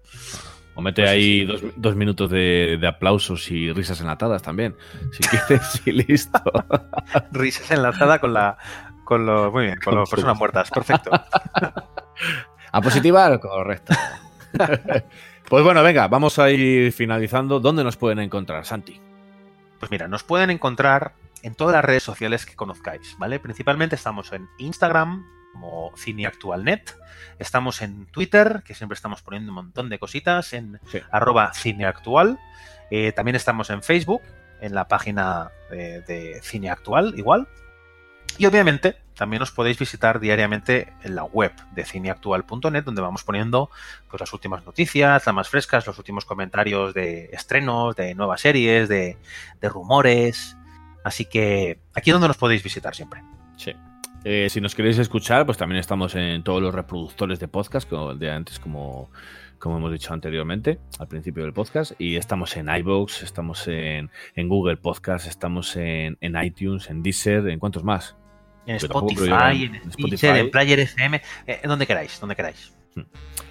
[0.76, 1.46] O mete Pues ahí sí.
[1.46, 4.76] Dos, dos minutos de, de aplausos y risas enlatadas también,
[5.12, 6.42] si quieres, y listo.
[7.32, 8.58] Risas enlazada con la.
[9.04, 9.52] Con los.
[9.52, 10.70] Muy bien, con Con las personas muertas.
[10.72, 11.12] Perfecto.
[12.72, 13.40] ¿A positivar?
[13.40, 13.94] Correcto.
[15.48, 17.60] pues bueno, venga, vamos a ir finalizando.
[17.60, 19.00] ¿Dónde nos pueden encontrar, Santi?
[19.80, 21.14] Pues mira, nos pueden encontrar
[21.44, 23.40] en todas las redes sociales que conozcáis, ¿vale?
[23.40, 26.98] Principalmente estamos en Instagram como cineactualnet,
[27.40, 31.00] estamos en Twitter, que siempre estamos poniendo un montón de cositas, en Sí.
[31.12, 32.38] arroba cineactual,
[32.92, 34.22] Eh, también estamos en Facebook,
[34.62, 37.48] en la página de, de Cineactual, igual,
[38.38, 43.70] y obviamente también os podéis visitar diariamente en la web de cineactual.net, donde vamos poniendo
[44.10, 48.90] pues, las últimas noticias, las más frescas, los últimos comentarios de estrenos, de nuevas series,
[48.90, 49.18] de,
[49.60, 50.56] de rumores.
[51.04, 53.24] Así que aquí es donde nos podéis visitar siempre.
[53.58, 53.74] Sí.
[54.24, 58.16] Eh, si nos queréis escuchar, pues también estamos en todos los reproductores de podcast, como
[58.16, 59.10] de antes, como,
[59.60, 61.94] como hemos dicho anteriormente, al principio del podcast.
[62.00, 67.50] Y estamos en iVoox, estamos en, en Google Podcast, estamos en, en iTunes, en Deezer,
[67.50, 68.16] ¿en cuántos más?
[68.66, 70.28] En Spotify, en, en Spotify.
[70.28, 72.74] en Player FM, eh, en donde queráis, donde queráis.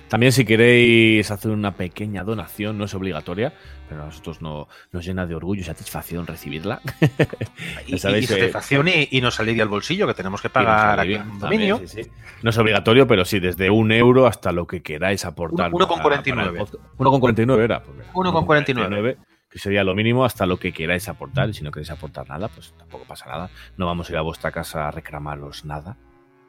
[0.09, 3.55] También si queréis hacer una pequeña donación, no es obligatoria,
[3.89, 6.83] pero a nosotros no, nos llena de orgullo y satisfacción recibirla.
[7.87, 11.01] Y, sabéis, y eh, satisfacción y, y nos alivia el bolsillo, que tenemos que pagar
[11.01, 11.89] aquí alivia un también, dominio.
[11.89, 12.11] sí, sí.
[12.43, 15.69] No es obligatorio, pero sí, desde un euro hasta lo que queráis aportar.
[15.69, 16.51] Uno- uno con para- 49.
[16.51, 17.01] para el podcast.
[17.01, 17.83] Uno con 49 era.
[17.83, 19.17] pues, venga, Uno con 49.
[19.49, 21.49] que sería lo mínimo hasta lo que queráis aportar.
[21.49, 23.49] Y si no queréis aportar nada, pues tampoco pasa nada.
[23.79, 25.97] No vamos a ir a vuestra casa a reclamaros nada.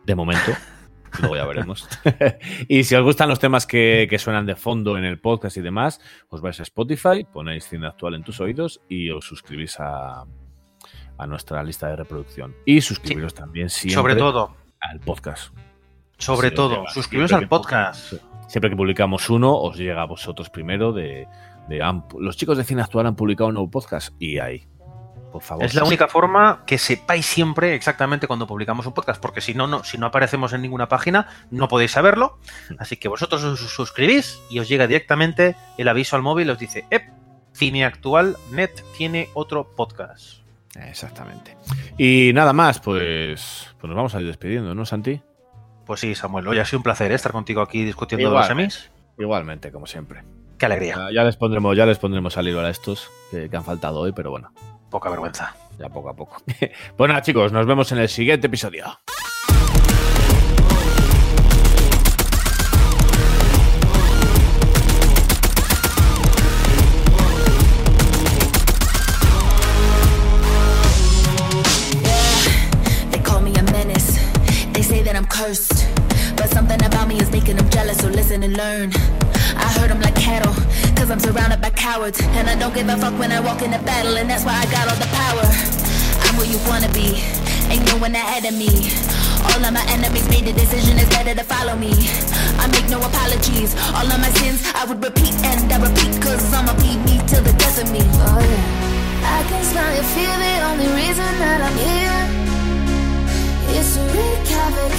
[0.06, 0.52] De momento.
[1.20, 1.88] Luego ya veremos.
[2.68, 5.62] y si os gustan los temas que, que suenan de fondo en el podcast y
[5.62, 6.00] demás,
[6.30, 10.24] os vais a Spotify, ponéis cine actual en tus oídos y os suscribís a,
[11.18, 12.56] a nuestra lista de reproducción.
[12.66, 15.54] Y suscribiros también siempre Sobre todo, al podcast.
[16.18, 18.14] sobre todo, suscribiros al que- podcast.
[18.48, 21.28] Siempre que publicamos uno, os llega a vosotros primero de,
[21.70, 24.68] de, "Han- los chicos de cine actual han publicado un nuevo podcast y ahí.
[25.34, 25.66] Por favor.
[25.66, 29.66] Es la única forma que sepáis siempre exactamente cuando publicamos un podcast, porque si no,
[29.66, 32.38] no, si no aparecemos en ninguna página, no podéis saberlo.
[32.78, 36.86] Así que vosotros os suscribís y os llega directamente el aviso al móvil, os dice,
[36.92, 37.10] ¡Ep!
[37.52, 40.44] Cine Actual Net tiene otro podcast.
[40.76, 41.58] Exactamente.
[41.98, 45.20] Y nada más, pues, pues nos vamos a ir despidiendo, ¿no, Santi?
[45.88, 48.38] Pues sí, Samuel, hoy ha sido un placer estar contigo aquí discutiendo Igual.
[48.38, 48.92] los semis.
[49.18, 50.24] Igualmente, como siempre.
[50.60, 53.58] Qué alegría, Ya, ya les pondremos, ya les pondremos al hilo a estos que, que
[53.58, 54.52] han faltado hoy, pero bueno,
[54.94, 55.56] poca vergüenza.
[55.80, 56.42] ya poco a poco.
[57.10, 58.86] nada, chicos, nos vemos en el siguiente episodio.
[81.84, 82.20] Cowards.
[82.40, 84.66] And I don't give a fuck when I walk into battle, and that's why I
[84.72, 85.46] got all the power.
[86.24, 87.20] I'm where you wanna be,
[87.68, 88.72] ain't no one ahead of me.
[89.52, 91.92] All of my enemies made the decision it's better to follow me.
[92.64, 96.42] I make no apologies, all of my sins I would repeat and I repeat, cause
[96.56, 98.00] I'ma be me till the death of me.
[98.00, 99.38] Oh yeah.
[99.38, 102.24] I can smell your fear, the only reason that I'm here
[103.76, 104.94] is to wreak havoc.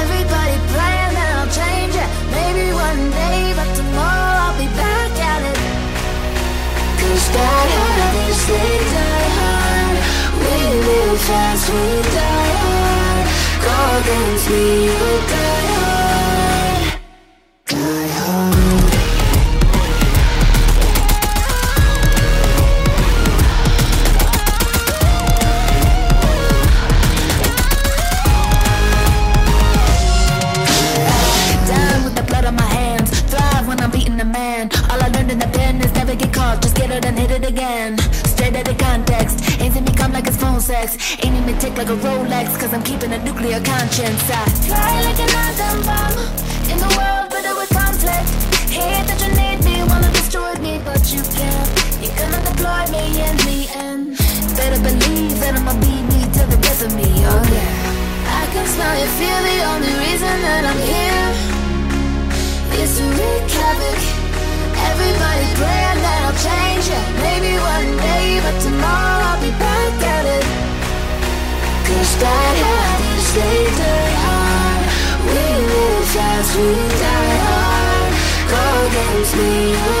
[0.00, 2.08] Everybody praying that I'll change it.
[2.32, 5.09] Maybe one day, but tomorrow I'll be back
[7.10, 8.92] things
[9.38, 9.96] hard?
[10.42, 10.56] We
[10.86, 13.26] live fast, we die hard.
[13.64, 14.88] Call against me,
[37.00, 37.96] It and hit it again.
[38.28, 39.40] Straight out of context.
[39.60, 41.16] Ain't see me come like it's phone sex.
[41.24, 42.60] Ain't even tick like a Rolex.
[42.60, 44.20] Cause I'm keeping a nuclear conscience.
[44.28, 46.16] I fly like an atom bomb.
[46.68, 48.28] In the world, bitter with conflict.
[48.68, 51.68] Hate that you need me, wanna destroy me, but you can't.
[52.04, 54.02] You're gonna deploy me in the end.
[54.60, 57.08] Better believe that I'ma be me till the death of me.
[57.08, 58.40] Oh yeah.
[58.40, 61.29] I can smell your fear, the only reason that I'm here
[72.20, 73.98] that happens later
[74.36, 74.78] on
[75.30, 76.70] We live fast, we
[77.04, 78.12] die hard.
[78.52, 79.99] Go against me